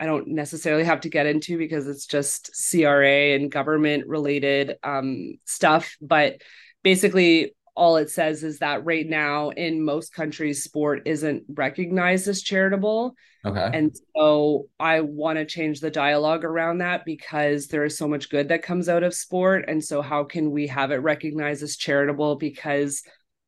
I 0.00 0.06
don't 0.06 0.28
necessarily 0.28 0.84
have 0.84 1.00
to 1.00 1.08
get 1.08 1.26
into 1.26 1.58
because 1.58 1.86
it's 1.88 2.06
just 2.06 2.50
CRA 2.70 3.34
and 3.34 3.50
government 3.50 4.06
related 4.06 4.76
um, 4.84 5.38
stuff. 5.44 5.96
But 6.00 6.42
basically, 6.82 7.54
all 7.74 7.96
it 7.96 8.10
says 8.10 8.42
is 8.42 8.58
that 8.58 8.84
right 8.84 9.06
now 9.06 9.50
in 9.50 9.84
most 9.84 10.12
countries, 10.12 10.64
sport 10.64 11.02
isn't 11.06 11.44
recognized 11.48 12.26
as 12.26 12.42
charitable. 12.42 13.14
Okay. 13.44 13.70
And 13.72 13.96
so 14.16 14.66
I 14.80 15.00
want 15.00 15.38
to 15.38 15.46
change 15.46 15.80
the 15.80 15.90
dialogue 15.90 16.44
around 16.44 16.78
that 16.78 17.04
because 17.04 17.68
there 17.68 17.84
is 17.84 17.96
so 17.96 18.08
much 18.08 18.30
good 18.30 18.48
that 18.48 18.64
comes 18.64 18.88
out 18.88 19.04
of 19.04 19.14
sport. 19.14 19.66
And 19.68 19.82
so, 19.82 20.02
how 20.02 20.24
can 20.24 20.50
we 20.50 20.66
have 20.66 20.90
it 20.90 20.96
recognized 20.96 21.62
as 21.62 21.76
charitable? 21.76 22.34
Because 22.36 23.02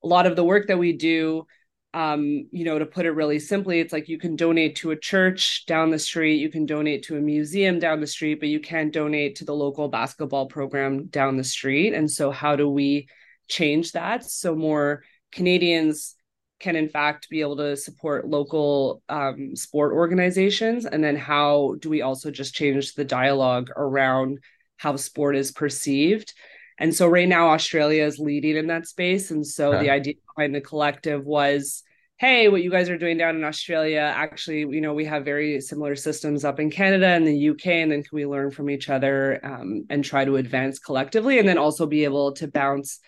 a 0.04 0.06
lot 0.06 0.26
of 0.26 0.36
the 0.36 0.44
work 0.44 0.68
that 0.68 0.78
we 0.78 0.92
do 0.92 1.46
um, 1.92 2.46
you 2.52 2.64
know, 2.64 2.78
to 2.78 2.86
put 2.86 3.06
it 3.06 3.12
really 3.12 3.40
simply, 3.40 3.80
it's 3.80 3.92
like 3.92 4.08
you 4.08 4.18
can 4.18 4.36
donate 4.36 4.76
to 4.76 4.92
a 4.92 4.96
church 4.96 5.64
down 5.66 5.90
the 5.90 5.98
street, 5.98 6.36
you 6.36 6.48
can 6.48 6.64
donate 6.64 7.02
to 7.04 7.16
a 7.16 7.20
museum 7.20 7.80
down 7.80 8.00
the 8.00 8.06
street, 8.06 8.38
but 8.38 8.48
you 8.48 8.60
can't 8.60 8.92
donate 8.92 9.36
to 9.36 9.44
the 9.44 9.54
local 9.54 9.88
basketball 9.88 10.46
program 10.46 11.06
down 11.06 11.36
the 11.36 11.44
street. 11.44 11.92
And 11.92 12.08
so, 12.08 12.30
how 12.30 12.54
do 12.54 12.68
we 12.68 13.08
change 13.48 13.92
that 13.92 14.24
so 14.24 14.54
more 14.54 15.02
Canadians 15.32 16.14
can, 16.60 16.76
in 16.76 16.88
fact, 16.88 17.28
be 17.28 17.40
able 17.40 17.56
to 17.56 17.76
support 17.76 18.28
local 18.28 19.02
um, 19.08 19.56
sport 19.56 19.92
organizations? 19.92 20.86
And 20.86 21.02
then, 21.02 21.16
how 21.16 21.74
do 21.80 21.90
we 21.90 22.02
also 22.02 22.30
just 22.30 22.54
change 22.54 22.94
the 22.94 23.04
dialogue 23.04 23.68
around 23.76 24.38
how 24.76 24.94
sport 24.94 25.34
is 25.34 25.50
perceived? 25.50 26.34
And 26.80 26.94
so 26.94 27.06
right 27.06 27.28
now 27.28 27.50
Australia 27.50 28.04
is 28.04 28.18
leading 28.18 28.56
in 28.56 28.66
that 28.68 28.86
space. 28.86 29.30
And 29.30 29.46
so 29.46 29.74
okay. 29.74 29.84
the 29.84 29.90
idea 29.90 30.14
behind 30.34 30.54
the 30.54 30.62
collective 30.62 31.24
was, 31.24 31.82
hey, 32.16 32.48
what 32.48 32.62
you 32.62 32.70
guys 32.70 32.88
are 32.88 32.98
doing 32.98 33.18
down 33.18 33.36
in 33.36 33.44
Australia, 33.44 34.00
actually, 34.00 34.60
you 34.60 34.80
know, 34.80 34.94
we 34.94 35.04
have 35.04 35.24
very 35.24 35.60
similar 35.60 35.94
systems 35.94 36.44
up 36.44 36.58
in 36.58 36.70
Canada 36.70 37.06
and 37.06 37.26
the 37.26 37.50
UK, 37.50 37.66
and 37.66 37.92
then 37.92 38.02
can 38.02 38.16
we 38.16 38.26
learn 38.26 38.50
from 38.50 38.70
each 38.70 38.88
other 38.88 39.40
um, 39.44 39.86
and 39.90 40.04
try 40.04 40.24
to 40.24 40.36
advance 40.36 40.78
collectively, 40.78 41.38
and 41.38 41.48
then 41.48 41.58
also 41.58 41.86
be 41.86 42.04
able 42.04 42.32
to 42.32 42.48
bounce 42.48 42.98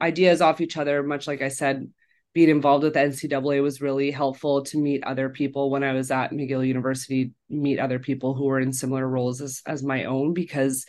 ideas 0.00 0.40
off 0.40 0.60
each 0.60 0.76
other. 0.76 1.02
Much 1.02 1.26
like 1.26 1.42
I 1.42 1.48
said, 1.48 1.90
being 2.34 2.50
involved 2.50 2.84
with 2.84 2.94
the 2.94 3.00
NCAA 3.00 3.62
was 3.62 3.80
really 3.80 4.10
helpful 4.10 4.62
to 4.64 4.78
meet 4.78 5.02
other 5.04 5.28
people 5.28 5.70
when 5.70 5.84
I 5.84 5.92
was 5.92 6.10
at 6.10 6.32
McGill 6.32 6.66
University, 6.66 7.32
meet 7.48 7.78
other 7.78 7.98
people 7.98 8.34
who 8.34 8.44
were 8.44 8.60
in 8.60 8.72
similar 8.72 9.06
roles 9.06 9.40
as 9.40 9.62
as 9.66 9.82
my 9.82 10.04
own 10.04 10.34
because 10.34 10.86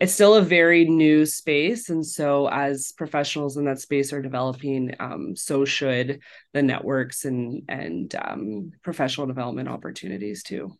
it's 0.00 0.14
still 0.14 0.34
a 0.34 0.42
very 0.42 0.86
new 0.86 1.26
space 1.26 1.90
and 1.90 2.04
so 2.04 2.48
as 2.48 2.92
professionals 2.96 3.58
in 3.58 3.66
that 3.66 3.78
space 3.78 4.12
are 4.14 4.22
developing 4.22 4.94
um, 4.98 5.36
so 5.36 5.66
should 5.66 6.20
the 6.54 6.62
networks 6.62 7.26
and 7.26 7.62
and 7.68 8.14
um, 8.20 8.72
professional 8.82 9.26
development 9.26 9.68
opportunities 9.68 10.42
too. 10.42 10.72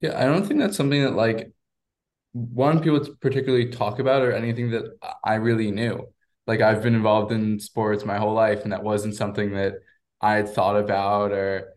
Yeah 0.00 0.18
i 0.18 0.24
don't 0.24 0.46
think 0.46 0.60
that's 0.60 0.76
something 0.76 1.02
that 1.02 1.14
like 1.14 1.52
one 2.32 2.80
people 2.80 3.00
particularly 3.20 3.70
talk 3.70 3.98
about 3.98 4.22
or 4.22 4.32
anything 4.32 4.70
that 4.70 4.84
i 5.24 5.34
really 5.34 5.70
knew. 5.70 6.06
Like 6.46 6.60
i've 6.60 6.82
been 6.82 6.94
involved 6.94 7.32
in 7.32 7.58
sports 7.58 8.04
my 8.04 8.18
whole 8.18 8.34
life 8.34 8.62
and 8.62 8.72
that 8.72 8.84
wasn't 8.84 9.16
something 9.16 9.52
that 9.54 9.74
i 10.20 10.34
had 10.34 10.48
thought 10.48 10.76
about 10.76 11.32
or 11.32 11.74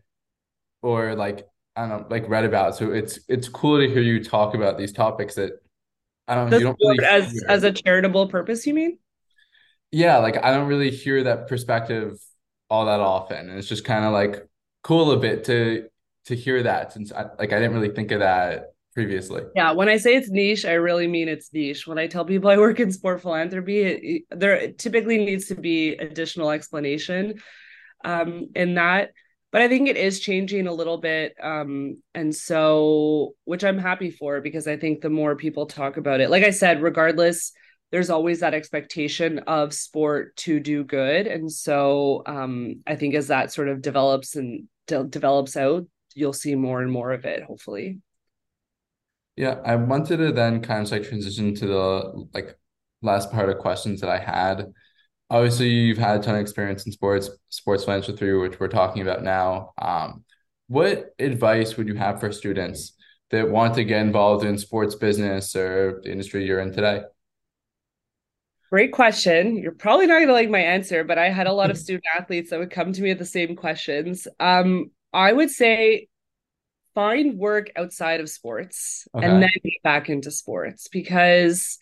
or 0.82 1.16
like 1.16 1.48
i 1.74 1.80
don't 1.80 1.90
know 1.90 2.06
like 2.08 2.28
read 2.28 2.44
about. 2.44 2.76
So 2.76 2.92
it's 2.92 3.18
it's 3.28 3.48
cool 3.48 3.78
to 3.80 3.88
hear 3.88 4.02
you 4.02 4.22
talk 4.22 4.54
about 4.54 4.78
these 4.78 4.92
topics 4.92 5.34
that 5.34 5.52
I 6.30 6.36
don't. 6.36 6.52
you 6.52 6.60
don't 6.60 6.78
really 6.80 7.04
as 7.04 7.32
hear. 7.32 7.42
as 7.48 7.64
a 7.64 7.72
charitable 7.72 8.28
purpose. 8.28 8.64
You 8.66 8.74
mean? 8.74 8.98
Yeah, 9.90 10.18
like 10.18 10.42
I 10.42 10.52
don't 10.52 10.68
really 10.68 10.90
hear 10.90 11.24
that 11.24 11.48
perspective 11.48 12.18
all 12.70 12.86
that 12.86 13.00
often, 13.00 13.50
and 13.50 13.58
it's 13.58 13.66
just 13.66 13.84
kind 13.84 14.04
of 14.04 14.12
like 14.12 14.46
cool 14.82 15.10
a 15.10 15.18
bit 15.18 15.44
to 15.44 15.88
to 16.26 16.36
hear 16.36 16.62
that 16.62 16.92
since 16.92 17.10
I, 17.10 17.22
like 17.38 17.52
I 17.52 17.58
didn't 17.58 17.72
really 17.72 17.92
think 17.92 18.12
of 18.12 18.20
that 18.20 18.74
previously. 18.94 19.42
Yeah, 19.56 19.72
when 19.72 19.88
I 19.88 19.96
say 19.96 20.14
it's 20.14 20.30
niche, 20.30 20.64
I 20.64 20.74
really 20.74 21.08
mean 21.08 21.28
it's 21.28 21.52
niche. 21.52 21.88
When 21.88 21.98
I 21.98 22.06
tell 22.06 22.24
people 22.24 22.48
I 22.48 22.58
work 22.58 22.78
in 22.78 22.92
sport 22.92 23.22
philanthropy, 23.22 23.82
it, 23.82 24.22
there 24.30 24.70
typically 24.72 25.18
needs 25.18 25.48
to 25.48 25.56
be 25.56 25.94
additional 25.94 26.50
explanation 26.50 27.40
um, 28.04 28.50
in 28.54 28.74
that 28.74 29.10
but 29.52 29.62
I 29.62 29.68
think 29.68 29.88
it 29.88 29.96
is 29.96 30.20
changing 30.20 30.66
a 30.66 30.72
little 30.72 30.98
bit. 30.98 31.34
Um, 31.42 32.02
and 32.14 32.34
so, 32.34 33.34
which 33.44 33.64
I'm 33.64 33.78
happy 33.78 34.10
for 34.10 34.40
because 34.40 34.66
I 34.66 34.76
think 34.76 35.00
the 35.00 35.10
more 35.10 35.36
people 35.36 35.66
talk 35.66 35.96
about 35.96 36.20
it, 36.20 36.30
like 36.30 36.44
I 36.44 36.50
said, 36.50 36.82
regardless, 36.82 37.52
there's 37.90 38.10
always 38.10 38.40
that 38.40 38.54
expectation 38.54 39.40
of 39.40 39.74
sport 39.74 40.36
to 40.36 40.60
do 40.60 40.84
good. 40.84 41.26
And 41.26 41.50
so, 41.50 42.22
um, 42.26 42.82
I 42.86 42.94
think 42.94 43.14
as 43.14 43.28
that 43.28 43.52
sort 43.52 43.68
of 43.68 43.82
develops 43.82 44.36
and 44.36 44.68
de- 44.86 45.04
develops 45.04 45.56
out, 45.56 45.86
you'll 46.14 46.32
see 46.32 46.54
more 46.54 46.80
and 46.80 46.92
more 46.92 47.10
of 47.10 47.24
it, 47.24 47.42
hopefully. 47.42 47.98
Yeah, 49.36 49.60
I 49.64 49.76
wanted 49.76 50.18
to 50.18 50.32
then 50.32 50.60
kind 50.60 50.84
of 50.84 50.92
like 50.92 51.02
transition 51.02 51.54
to 51.56 51.66
the 51.66 52.26
like 52.34 52.56
last 53.02 53.32
part 53.32 53.48
of 53.48 53.58
questions 53.58 54.00
that 54.00 54.10
I 54.10 54.18
had 54.18 54.66
obviously 55.30 55.68
you've 55.68 55.98
had 55.98 56.20
a 56.20 56.22
ton 56.22 56.34
of 56.34 56.40
experience 56.40 56.84
in 56.86 56.92
sports, 56.92 57.30
sports 57.48 57.84
philanthropy 57.84 58.32
which 58.32 58.58
we're 58.58 58.68
talking 58.68 59.02
about 59.02 59.22
now. 59.22 59.72
Um, 59.80 60.24
what 60.66 61.14
advice 61.18 61.76
would 61.76 61.88
you 61.88 61.94
have 61.94 62.20
for 62.20 62.32
students 62.32 62.94
that 63.30 63.48
want 63.48 63.74
to 63.74 63.84
get 63.84 64.02
involved 64.02 64.44
in 64.44 64.58
sports 64.58 64.94
business 64.96 65.54
or 65.54 66.00
the 66.02 66.10
industry 66.10 66.44
you're 66.44 66.60
in 66.60 66.72
today? 66.72 67.02
Great 68.70 68.92
question. 68.92 69.56
You're 69.56 69.72
probably 69.72 70.06
not 70.06 70.16
going 70.16 70.28
to 70.28 70.32
like 70.32 70.48
my 70.48 70.60
answer, 70.60 71.02
but 71.02 71.18
I 71.18 71.28
had 71.28 71.46
a 71.46 71.52
lot 71.52 71.70
of 71.70 71.78
student 71.84 72.04
athletes 72.16 72.50
that 72.50 72.58
would 72.58 72.70
come 72.70 72.92
to 72.92 73.02
me 73.02 73.10
with 73.10 73.18
the 73.18 73.24
same 73.24 73.56
questions. 73.56 74.28
Um, 74.38 74.90
I 75.12 75.32
would 75.32 75.50
say 75.50 76.08
find 76.94 77.38
work 77.38 77.70
outside 77.76 78.20
of 78.20 78.28
sports 78.28 79.06
okay. 79.14 79.26
and 79.26 79.42
then 79.42 79.50
get 79.62 79.82
back 79.82 80.08
into 80.08 80.30
sports 80.30 80.88
because 80.88 81.78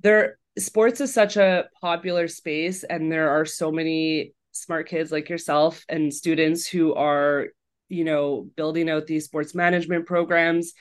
there 0.00 0.38
sports 0.58 1.00
is 1.00 1.12
such 1.12 1.36
a 1.36 1.68
popular 1.80 2.28
space 2.28 2.82
and 2.84 3.12
there 3.12 3.30
are 3.30 3.44
so 3.44 3.70
many 3.70 4.32
smart 4.52 4.88
kids 4.88 5.12
like 5.12 5.28
yourself 5.28 5.84
and 5.88 6.12
students 6.12 6.66
who 6.66 6.94
are 6.94 7.48
you 7.88 8.04
know 8.04 8.48
building 8.56 8.88
out 8.88 9.06
these 9.06 9.24
sports 9.24 9.54
management 9.54 10.06
programs 10.06 10.72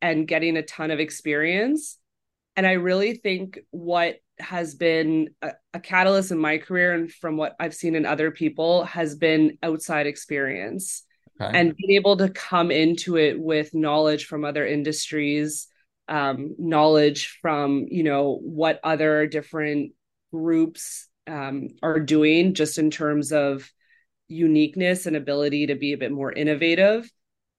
and 0.00 0.28
getting 0.28 0.56
a 0.56 0.62
ton 0.62 0.90
of 0.90 1.00
experience 1.00 1.98
and 2.56 2.66
i 2.66 2.72
really 2.72 3.14
think 3.14 3.58
what 3.70 4.16
has 4.38 4.74
been 4.74 5.28
a, 5.42 5.52
a, 5.74 5.80
catalyst 5.80 6.32
in 6.32 6.38
my 6.38 6.58
career 6.58 6.94
and 6.94 7.12
from 7.12 7.36
what 7.36 7.56
i've 7.58 7.74
seen 7.74 7.94
in 7.94 8.06
other 8.06 8.30
people 8.30 8.84
has 8.84 9.16
been 9.16 9.58
outside 9.62 10.06
experience 10.06 11.02
okay. 11.40 11.58
and 11.58 11.74
being 11.76 11.96
able 11.96 12.16
to 12.16 12.28
come 12.28 12.70
into 12.70 13.16
it 13.16 13.38
with 13.38 13.74
knowledge 13.74 14.26
from 14.26 14.44
other 14.44 14.66
industries 14.66 15.68
um, 16.08 16.54
knowledge 16.58 17.38
from 17.40 17.86
you 17.90 18.02
know 18.02 18.38
what 18.42 18.80
other 18.84 19.26
different 19.26 19.92
groups 20.32 21.08
um, 21.26 21.68
are 21.82 22.00
doing 22.00 22.54
just 22.54 22.78
in 22.78 22.90
terms 22.90 23.32
of 23.32 23.70
uniqueness 24.28 25.06
and 25.06 25.16
ability 25.16 25.66
to 25.66 25.74
be 25.74 25.92
a 25.92 25.98
bit 25.98 26.12
more 26.12 26.32
innovative. 26.32 27.10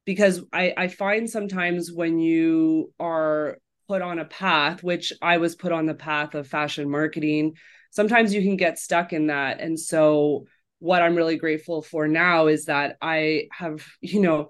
Because 0.06 0.42
I, 0.54 0.74
I 0.78 0.88
find 0.88 1.30
sometimes 1.30 1.92
when 1.92 2.20
you 2.20 2.94
are 3.00 3.58
put 3.88 4.02
on 4.02 4.20
a 4.20 4.26
path 4.26 4.82
which 4.84 5.14
i 5.22 5.38
was 5.38 5.56
put 5.56 5.72
on 5.72 5.86
the 5.86 5.94
path 5.94 6.34
of 6.34 6.48
fashion 6.48 6.90
marketing 6.90 7.54
sometimes 7.92 8.34
you 8.34 8.42
can 8.42 8.58
get 8.58 8.78
stuck 8.78 9.14
in 9.14 9.28
that. 9.28 9.62
And 9.62 9.80
so 9.80 10.46
what 10.80 11.02
i'm 11.02 11.16
really 11.16 11.38
grateful 11.38 11.82
for 11.82 12.08
now 12.08 12.48
is 12.48 12.66
that 12.66 12.98
i 13.02 13.48
have 13.52 13.86
you 14.02 14.20
know 14.22 14.50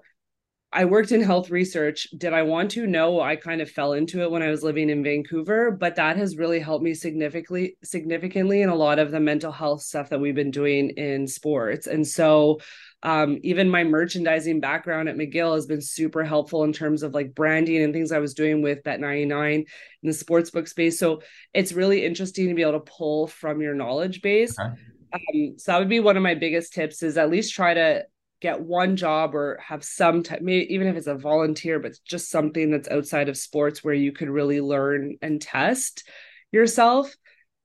I 0.72 0.84
worked 0.84 1.12
in 1.12 1.22
health 1.22 1.48
research. 1.48 2.08
Did 2.16 2.32
I 2.32 2.42
want 2.42 2.72
to? 2.72 2.86
No, 2.86 3.20
I 3.20 3.36
kind 3.36 3.60
of 3.60 3.70
fell 3.70 3.92
into 3.92 4.22
it 4.22 4.30
when 4.30 4.42
I 4.42 4.50
was 4.50 4.62
living 4.62 4.90
in 4.90 5.02
Vancouver, 5.02 5.70
but 5.70 5.96
that 5.96 6.16
has 6.16 6.36
really 6.36 6.58
helped 6.58 6.84
me 6.84 6.92
significantly 6.92 7.76
significantly 7.82 8.62
in 8.62 8.68
a 8.68 8.74
lot 8.74 8.98
of 8.98 9.10
the 9.10 9.20
mental 9.20 9.52
health 9.52 9.82
stuff 9.82 10.10
that 10.10 10.20
we've 10.20 10.34
been 10.34 10.50
doing 10.50 10.90
in 10.90 11.28
sports. 11.28 11.86
And 11.86 12.06
so 12.06 12.58
um, 13.02 13.38
even 13.42 13.70
my 13.70 13.84
merchandising 13.84 14.60
background 14.60 15.08
at 15.08 15.16
McGill 15.16 15.54
has 15.54 15.66
been 15.66 15.80
super 15.80 16.24
helpful 16.24 16.64
in 16.64 16.72
terms 16.72 17.02
of 17.02 17.14
like 17.14 17.34
branding 17.34 17.82
and 17.82 17.94
things 17.94 18.10
I 18.10 18.18
was 18.18 18.34
doing 18.34 18.62
with 18.62 18.82
Bet 18.82 18.98
99 18.98 19.52
in 19.52 19.66
the 20.02 20.12
sports 20.12 20.50
book 20.50 20.66
space. 20.66 20.98
So 20.98 21.22
it's 21.54 21.72
really 21.72 22.04
interesting 22.04 22.48
to 22.48 22.54
be 22.54 22.62
able 22.62 22.72
to 22.72 22.80
pull 22.80 23.28
from 23.28 23.60
your 23.60 23.74
knowledge 23.74 24.20
base. 24.20 24.58
Okay. 24.58 24.74
Um, 25.12 25.54
so 25.58 25.72
that 25.72 25.78
would 25.78 25.88
be 25.88 26.00
one 26.00 26.16
of 26.16 26.22
my 26.22 26.34
biggest 26.34 26.72
tips 26.72 27.02
is 27.02 27.16
at 27.16 27.30
least 27.30 27.54
try 27.54 27.74
to 27.74 28.04
get 28.40 28.60
one 28.60 28.96
job 28.96 29.34
or 29.34 29.58
have 29.66 29.84
some 29.84 30.22
time, 30.22 30.48
even 30.48 30.86
if 30.86 30.96
it's 30.96 31.06
a 31.06 31.14
volunteer, 31.14 31.78
but 31.78 31.98
just 32.04 32.30
something 32.30 32.70
that's 32.70 32.88
outside 32.88 33.28
of 33.28 33.36
sports 33.36 33.82
where 33.82 33.94
you 33.94 34.12
could 34.12 34.28
really 34.28 34.60
learn 34.60 35.16
and 35.22 35.40
test 35.40 36.08
yourself. 36.52 37.14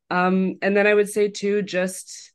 Um, 0.09 0.55
and 0.61 0.75
then 0.75 0.87
I 0.87 0.93
would 0.93 1.09
say 1.09 1.29
too, 1.29 1.61
just 1.61 2.31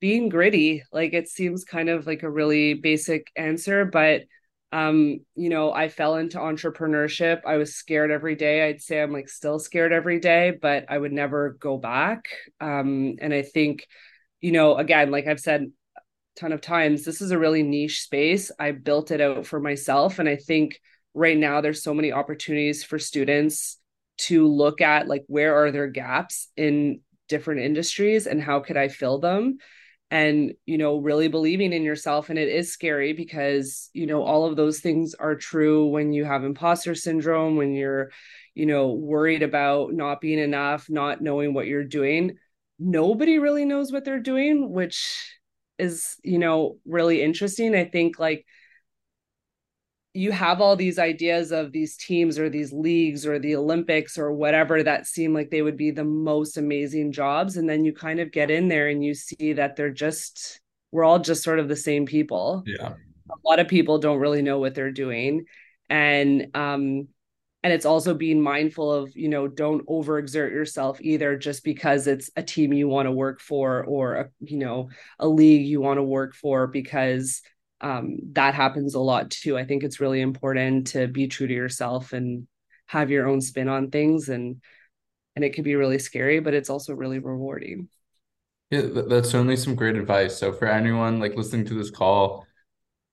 being 0.00 0.28
gritty. 0.28 0.82
Like 0.92 1.12
it 1.12 1.28
seems 1.28 1.64
kind 1.64 1.88
of 1.88 2.06
like 2.06 2.22
a 2.22 2.30
really 2.30 2.74
basic 2.74 3.28
answer, 3.36 3.84
but 3.84 4.22
um, 4.70 5.20
you 5.34 5.48
know, 5.48 5.72
I 5.72 5.88
fell 5.88 6.16
into 6.16 6.38
entrepreneurship. 6.38 7.40
I 7.46 7.56
was 7.56 7.74
scared 7.74 8.10
every 8.10 8.34
day. 8.34 8.68
I'd 8.68 8.82
say 8.82 9.00
I'm 9.00 9.12
like 9.12 9.28
still 9.28 9.58
scared 9.58 9.92
every 9.92 10.20
day, 10.20 10.52
but 10.60 10.84
I 10.90 10.98
would 10.98 11.12
never 11.12 11.56
go 11.58 11.78
back. 11.78 12.26
Um, 12.60 13.16
and 13.20 13.32
I 13.32 13.42
think, 13.42 13.86
you 14.40 14.52
know, 14.52 14.76
again, 14.76 15.10
like 15.10 15.26
I've 15.26 15.40
said 15.40 15.72
ton 16.38 16.52
of 16.52 16.60
times. 16.60 17.04
This 17.04 17.20
is 17.20 17.32
a 17.32 17.38
really 17.38 17.62
niche 17.62 18.02
space. 18.02 18.50
I 18.58 18.70
built 18.72 19.10
it 19.10 19.20
out 19.20 19.46
for 19.46 19.60
myself 19.60 20.18
and 20.18 20.28
i 20.28 20.36
think 20.36 20.80
right 21.14 21.36
now 21.36 21.60
there's 21.60 21.82
so 21.82 21.94
many 21.94 22.12
opportunities 22.12 22.84
for 22.84 22.98
students 22.98 23.78
to 24.18 24.46
look 24.46 24.80
at 24.80 25.08
like 25.08 25.24
where 25.26 25.56
are 25.56 25.72
there 25.72 25.88
gaps 25.88 26.48
in 26.56 27.00
different 27.28 27.60
industries 27.60 28.26
and 28.26 28.42
how 28.42 28.60
could 28.60 28.76
i 28.76 28.88
fill 28.88 29.18
them? 29.18 29.58
And 30.10 30.54
you 30.64 30.78
know 30.78 30.98
really 30.98 31.28
believing 31.28 31.72
in 31.74 31.82
yourself 31.82 32.30
and 32.30 32.38
it 32.38 32.48
is 32.48 32.72
scary 32.72 33.12
because 33.12 33.90
you 33.92 34.06
know 34.06 34.22
all 34.22 34.46
of 34.46 34.56
those 34.56 34.80
things 34.80 35.14
are 35.14 35.34
true 35.34 35.88
when 35.88 36.12
you 36.14 36.24
have 36.24 36.44
imposter 36.44 36.94
syndrome 36.94 37.56
when 37.56 37.74
you're 37.74 38.10
you 38.54 38.64
know 38.64 38.92
worried 38.92 39.42
about 39.42 39.92
not 39.92 40.22
being 40.22 40.38
enough 40.38 40.88
not 40.88 41.20
knowing 41.20 41.52
what 41.52 41.66
you're 41.66 41.84
doing. 41.84 42.38
Nobody 42.78 43.38
really 43.38 43.64
knows 43.66 43.92
what 43.92 44.04
they're 44.04 44.20
doing 44.20 44.70
which 44.72 45.37
is 45.78 46.16
you 46.22 46.38
know 46.38 46.78
really 46.84 47.22
interesting. 47.22 47.74
I 47.74 47.84
think 47.84 48.18
like 48.18 48.46
you 50.14 50.32
have 50.32 50.60
all 50.60 50.74
these 50.74 50.98
ideas 50.98 51.52
of 51.52 51.70
these 51.70 51.96
teams 51.96 52.38
or 52.38 52.48
these 52.48 52.72
leagues 52.72 53.26
or 53.26 53.38
the 53.38 53.54
olympics 53.54 54.18
or 54.18 54.32
whatever 54.32 54.82
that 54.82 55.06
seem 55.06 55.32
like 55.32 55.50
they 55.50 55.62
would 55.62 55.76
be 55.76 55.90
the 55.90 56.04
most 56.04 56.56
amazing 56.56 57.12
jobs. 57.12 57.56
And 57.56 57.68
then 57.68 57.84
you 57.84 57.92
kind 57.92 58.18
of 58.18 58.32
get 58.32 58.50
in 58.50 58.68
there 58.68 58.88
and 58.88 59.04
you 59.04 59.14
see 59.14 59.52
that 59.52 59.76
they're 59.76 59.90
just 59.90 60.60
we're 60.90 61.04
all 61.04 61.18
just 61.18 61.42
sort 61.44 61.58
of 61.58 61.68
the 61.68 61.76
same 61.76 62.06
people. 62.06 62.64
Yeah. 62.66 62.94
A 63.30 63.48
lot 63.48 63.60
of 63.60 63.68
people 63.68 63.98
don't 63.98 64.18
really 64.18 64.42
know 64.42 64.58
what 64.58 64.74
they're 64.74 64.90
doing. 64.90 65.44
And 65.88 66.48
um 66.54 67.08
and 67.62 67.72
it's 67.72 67.86
also 67.86 68.14
being 68.14 68.40
mindful 68.40 68.92
of 68.92 69.14
you 69.16 69.28
know 69.28 69.48
don't 69.48 69.86
overexert 69.86 70.50
yourself 70.50 71.00
either 71.00 71.36
just 71.36 71.64
because 71.64 72.06
it's 72.06 72.30
a 72.36 72.42
team 72.42 72.72
you 72.72 72.88
want 72.88 73.06
to 73.06 73.12
work 73.12 73.40
for 73.40 73.84
or 73.84 74.14
a 74.14 74.30
you 74.40 74.58
know 74.58 74.88
a 75.18 75.28
league 75.28 75.66
you 75.66 75.80
want 75.80 75.98
to 75.98 76.02
work 76.02 76.34
for 76.34 76.66
because 76.66 77.42
um, 77.80 78.18
that 78.32 78.54
happens 78.54 78.94
a 78.94 79.00
lot 79.00 79.30
too. 79.30 79.56
I 79.56 79.64
think 79.64 79.84
it's 79.84 80.00
really 80.00 80.20
important 80.20 80.88
to 80.88 81.06
be 81.06 81.28
true 81.28 81.46
to 81.46 81.54
yourself 81.54 82.12
and 82.12 82.48
have 82.86 83.10
your 83.10 83.28
own 83.28 83.40
spin 83.40 83.68
on 83.68 83.90
things 83.90 84.28
and 84.28 84.60
and 85.36 85.44
it 85.44 85.52
can 85.52 85.62
be 85.62 85.76
really 85.76 85.98
scary 85.98 86.40
but 86.40 86.54
it's 86.54 86.70
also 86.70 86.94
really 86.94 87.18
rewarding. 87.18 87.88
Yeah 88.70 88.82
that's 89.08 89.30
certainly 89.30 89.56
some 89.56 89.74
great 89.74 89.96
advice. 89.96 90.36
So 90.36 90.52
for 90.52 90.66
anyone 90.66 91.20
like 91.20 91.36
listening 91.36 91.66
to 91.66 91.74
this 91.74 91.90
call 91.90 92.46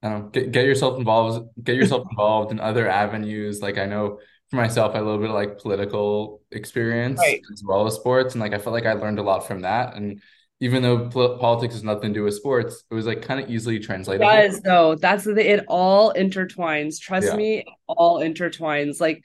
um, 0.02 0.30
get, 0.30 0.52
get 0.52 0.66
yourself 0.66 0.98
involved 0.98 1.48
get 1.62 1.76
yourself 1.76 2.06
involved 2.10 2.52
in 2.52 2.60
other 2.60 2.88
avenues. 2.88 3.60
Like 3.60 3.78
i 3.78 3.86
know 3.86 4.18
for 4.56 4.62
myself, 4.62 4.94
a 4.94 4.98
little 4.98 5.18
bit 5.18 5.28
of 5.28 5.34
like 5.34 5.58
political 5.58 6.42
experience 6.50 7.18
right. 7.18 7.40
as 7.52 7.62
well 7.64 7.86
as 7.86 7.94
sports. 7.94 8.34
And 8.34 8.40
like, 8.40 8.52
I 8.52 8.58
felt 8.58 8.72
like 8.72 8.86
I 8.86 8.94
learned 8.94 9.18
a 9.18 9.22
lot 9.22 9.46
from 9.46 9.60
that. 9.60 9.94
And 9.94 10.20
even 10.60 10.82
though 10.82 11.08
pol- 11.08 11.38
politics 11.38 11.74
has 11.74 11.84
nothing 11.84 12.14
to 12.14 12.20
do 12.20 12.24
with 12.24 12.34
sports, 12.34 12.82
it 12.90 12.94
was 12.94 13.06
like 13.06 13.22
kind 13.22 13.40
of 13.40 13.50
easily 13.50 13.78
translatable. 13.78 14.28
It 14.28 14.48
does 14.48 14.60
though. 14.62 14.94
That's 14.94 15.24
the, 15.24 15.52
it 15.52 15.64
all 15.68 16.12
intertwines. 16.14 16.98
Trust 16.98 17.28
yeah. 17.28 17.36
me, 17.36 17.64
all 17.86 18.20
intertwines. 18.20 19.00
Like 19.00 19.24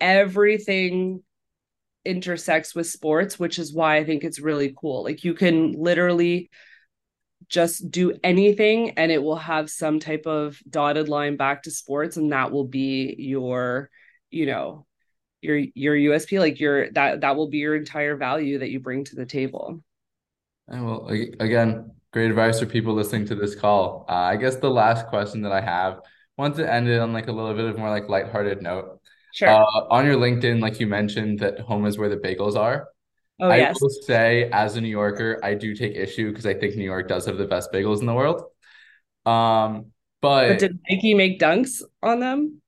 everything 0.00 1.22
intersects 2.04 2.74
with 2.74 2.86
sports, 2.86 3.38
which 3.38 3.58
is 3.58 3.72
why 3.74 3.96
I 3.96 4.04
think 4.04 4.24
it's 4.24 4.40
really 4.40 4.74
cool. 4.76 5.04
Like 5.04 5.22
you 5.24 5.34
can 5.34 5.72
literally 5.72 6.50
just 7.48 7.90
do 7.90 8.18
anything 8.24 8.90
and 8.90 9.12
it 9.12 9.22
will 9.22 9.36
have 9.36 9.68
some 9.68 10.00
type 10.00 10.26
of 10.26 10.58
dotted 10.68 11.08
line 11.08 11.36
back 11.36 11.64
to 11.64 11.70
sports 11.70 12.16
and 12.16 12.32
that 12.32 12.50
will 12.50 12.64
be 12.64 13.14
your 13.18 13.90
you 14.32 14.46
know 14.46 14.86
your 15.40 15.58
your 15.74 15.94
USP 15.94 16.38
like 16.38 16.60
your 16.60 16.90
that 16.92 17.20
that 17.20 17.36
will 17.36 17.48
be 17.48 17.58
your 17.58 17.76
entire 17.76 18.16
value 18.16 18.58
that 18.58 18.70
you 18.70 18.80
bring 18.80 19.04
to 19.04 19.16
the 19.16 19.26
table. 19.26 19.82
And 20.68 20.86
well, 20.86 21.08
again, 21.08 21.92
great 22.12 22.30
advice 22.30 22.60
for 22.60 22.66
people 22.66 22.94
listening 22.94 23.26
to 23.26 23.34
this 23.34 23.54
call. 23.54 24.06
Uh, 24.08 24.12
I 24.12 24.36
guess 24.36 24.56
the 24.56 24.70
last 24.70 25.08
question 25.08 25.42
that 25.42 25.52
I 25.52 25.60
have, 25.60 25.98
want 26.38 26.56
to 26.56 26.72
end 26.72 26.88
it 26.88 27.00
on 27.00 27.12
like 27.12 27.28
a 27.28 27.32
little 27.32 27.54
bit 27.54 27.64
of 27.64 27.76
more 27.76 27.90
like 27.90 28.08
lighthearted 28.08 28.62
note. 28.62 29.00
Sure. 29.34 29.48
Uh, 29.48 29.64
on 29.90 30.06
your 30.06 30.16
LinkedIn, 30.16 30.60
like 30.60 30.78
you 30.78 30.86
mentioned 30.86 31.40
that 31.40 31.60
home 31.60 31.84
is 31.86 31.98
where 31.98 32.08
the 32.08 32.16
bagels 32.16 32.56
are. 32.56 32.88
Oh, 33.40 33.48
I 33.48 33.56
yes. 33.56 33.80
will 33.80 33.90
say, 33.90 34.48
as 34.52 34.76
a 34.76 34.80
New 34.80 34.88
Yorker, 34.88 35.40
I 35.42 35.54
do 35.54 35.74
take 35.74 35.96
issue 35.96 36.30
because 36.30 36.46
I 36.46 36.54
think 36.54 36.76
New 36.76 36.84
York 36.84 37.08
does 37.08 37.26
have 37.26 37.38
the 37.38 37.46
best 37.46 37.72
bagels 37.72 38.00
in 38.00 38.06
the 38.06 38.14
world. 38.14 38.42
Um, 39.26 39.86
but, 40.20 40.48
but 40.48 40.58
did 40.60 40.78
Nike 40.88 41.14
make 41.14 41.40
dunks 41.40 41.82
on 42.02 42.20
them? 42.20 42.61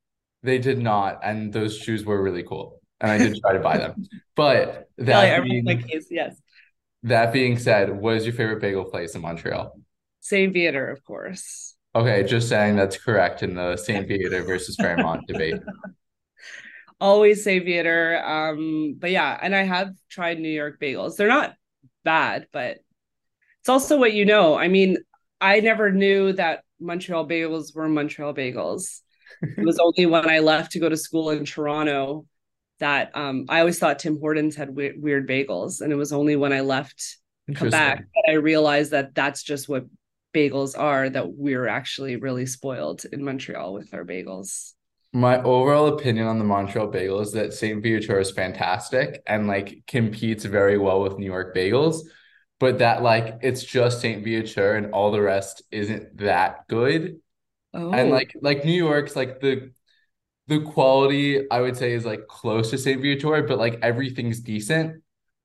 They 0.44 0.58
did 0.58 0.78
not, 0.78 1.20
and 1.24 1.50
those 1.54 1.78
shoes 1.78 2.04
were 2.04 2.22
really 2.22 2.42
cool, 2.42 2.82
and 3.00 3.10
I 3.10 3.16
did 3.16 3.40
try 3.40 3.54
to 3.54 3.60
buy 3.60 3.78
them. 3.78 4.06
But 4.36 4.88
that 4.98 5.44
being, 5.44 5.64
case, 5.64 6.08
yes. 6.10 6.36
That 7.04 7.32
being 7.32 7.56
said, 7.56 7.96
what 7.96 8.16
is 8.16 8.26
your 8.26 8.34
favorite 8.34 8.60
bagel 8.60 8.84
place 8.84 9.14
in 9.14 9.22
Montreal? 9.22 9.78
St. 10.20 10.52
Viateur, 10.52 10.90
of 10.90 11.04
course. 11.04 11.76
Okay, 11.94 12.24
just 12.24 12.48
saying 12.48 12.74
that's 12.74 12.98
correct 12.98 13.44
in 13.44 13.54
the 13.54 13.76
St. 13.76 14.08
Viateur 14.08 14.42
versus 14.42 14.74
Fairmount 14.74 15.24
debate. 15.28 15.54
Always 17.00 17.44
St. 17.44 17.64
Viateur. 17.64 18.20
Um, 18.24 18.96
but 18.98 19.12
yeah, 19.12 19.38
and 19.40 19.54
I 19.54 19.62
have 19.62 19.94
tried 20.10 20.40
New 20.40 20.48
York 20.48 20.80
bagels. 20.80 21.16
They're 21.16 21.28
not 21.28 21.54
bad, 22.02 22.48
but 22.52 22.78
it's 23.60 23.68
also 23.68 23.98
what 23.98 24.12
you 24.12 24.24
know. 24.24 24.56
I 24.56 24.66
mean, 24.66 24.98
I 25.40 25.60
never 25.60 25.92
knew 25.92 26.32
that 26.32 26.64
Montreal 26.80 27.28
bagels 27.28 27.74
were 27.74 27.88
Montreal 27.88 28.34
bagels 28.34 29.00
it 29.42 29.64
was 29.64 29.78
only 29.78 30.06
when 30.06 30.28
I 30.28 30.40
left 30.40 30.72
to 30.72 30.78
go 30.78 30.88
to 30.88 30.96
school 30.96 31.30
in 31.30 31.44
Toronto 31.44 32.26
that 32.80 33.10
um, 33.14 33.46
I 33.48 33.60
always 33.60 33.78
thought 33.78 33.98
Tim 33.98 34.18
Hortons 34.18 34.56
had 34.56 34.74
we- 34.74 34.96
weird 34.96 35.28
bagels, 35.28 35.80
and 35.80 35.92
it 35.92 35.96
was 35.96 36.12
only 36.12 36.36
when 36.36 36.52
I 36.52 36.60
left 36.60 37.18
Quebec 37.56 37.98
that 37.98 38.30
I 38.30 38.34
realized 38.34 38.90
that 38.92 39.14
that's 39.14 39.42
just 39.42 39.68
what 39.68 39.86
bagels 40.34 40.78
are. 40.78 41.08
That 41.08 41.32
we're 41.32 41.68
actually 41.68 42.16
really 42.16 42.46
spoiled 42.46 43.04
in 43.12 43.24
Montreal 43.24 43.72
with 43.72 43.92
our 43.94 44.04
bagels. 44.04 44.72
My 45.12 45.40
overall 45.42 45.86
opinion 45.86 46.26
on 46.26 46.38
the 46.38 46.44
Montreal 46.44 46.88
bagel 46.88 47.20
is 47.20 47.32
that 47.32 47.54
St. 47.54 47.80
Viateur 47.80 48.18
is 48.18 48.32
fantastic 48.32 49.22
and 49.28 49.46
like 49.46 49.84
competes 49.86 50.44
very 50.44 50.76
well 50.76 51.00
with 51.00 51.18
New 51.18 51.26
York 51.26 51.54
bagels, 51.54 52.00
but 52.58 52.80
that 52.80 53.02
like 53.02 53.38
it's 53.42 53.62
just 53.62 54.00
St. 54.00 54.24
Viateur 54.24 54.74
and 54.74 54.92
all 54.92 55.12
the 55.12 55.20
rest 55.20 55.62
isn't 55.70 56.16
that 56.16 56.66
good. 56.66 57.20
Oh. 57.74 57.92
And 57.92 58.10
like 58.10 58.34
like 58.40 58.64
New 58.64 58.72
York's 58.72 59.16
like 59.16 59.40
the 59.40 59.72
the 60.46 60.60
quality 60.60 61.50
I 61.50 61.60
would 61.60 61.76
say 61.76 61.92
is 61.92 62.04
like 62.04 62.26
close 62.28 62.70
to 62.70 62.78
St. 62.78 63.00
Viateur, 63.00 63.42
but 63.42 63.58
like 63.58 63.78
everything's 63.82 64.40
decent. 64.40 65.02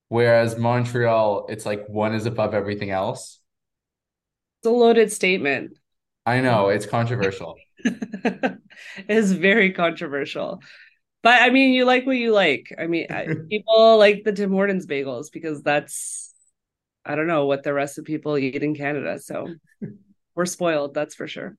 Whereas 0.10 0.58
Montreal, 0.58 1.48
it's 1.50 1.66
like 1.66 1.88
one 1.88 2.14
is 2.14 2.26
above 2.26 2.54
everything 2.54 2.92
else. 2.92 3.40
It's 4.60 4.68
a 4.68 4.72
loaded 4.72 5.12
statement. 5.12 5.78
I 6.26 6.42
know 6.42 6.70
it's 6.70 6.86
controversial. 6.86 7.56
it 7.84 8.60
is 9.08 9.32
very 9.32 9.72
controversial. 9.72 10.62
But 11.22 11.42
I 11.42 11.50
mean, 11.50 11.74
you 11.74 11.86
like 11.86 12.06
what 12.06 12.18
you 12.18 12.32
like. 12.32 12.74
I 12.78 12.88
mean, 12.88 13.08
people 13.50 13.98
like 13.98 14.24
the 14.24 14.34
Tim 14.34 14.52
Hortons 14.52 14.86
bagels 14.86 15.32
because 15.32 15.62
that's 15.62 16.34
I 17.06 17.16
don't 17.16 17.28
know 17.28 17.46
what 17.46 17.64
the 17.64 17.74
rest 17.74 17.98
of 17.98 18.06
people 18.06 18.38
eat 18.38 18.62
in 18.62 18.76
Canada. 18.76 19.20
So 19.20 19.48
we're 20.36 20.46
spoiled, 20.46 20.94
that's 20.94 21.16
for 21.16 21.28
sure. 21.28 21.58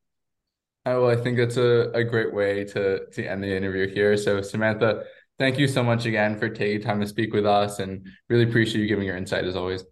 Oh, 0.86 1.02
well, 1.02 1.10
I 1.10 1.22
think 1.22 1.36
that's 1.36 1.56
a, 1.58 1.90
a 1.92 2.04
great 2.04 2.32
way 2.32 2.64
to 2.64 3.06
to 3.06 3.24
end 3.24 3.42
the 3.42 3.54
interview 3.54 3.86
here. 3.86 4.16
So 4.16 4.40
Samantha, 4.40 5.04
thank 5.38 5.58
you 5.58 5.68
so 5.68 5.82
much 5.82 6.06
again 6.06 6.38
for 6.38 6.48
taking 6.48 6.80
time 6.80 7.00
to 7.00 7.06
speak 7.06 7.34
with 7.34 7.44
us 7.46 7.78
and 7.80 8.06
really 8.28 8.44
appreciate 8.44 8.80
you 8.80 8.88
giving 8.88 9.04
your 9.06 9.16
insight 9.16 9.44
as 9.44 9.56
always. 9.56 9.84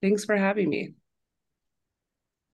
Thanks 0.00 0.24
for 0.24 0.36
having 0.36 0.70
me. 0.70 0.94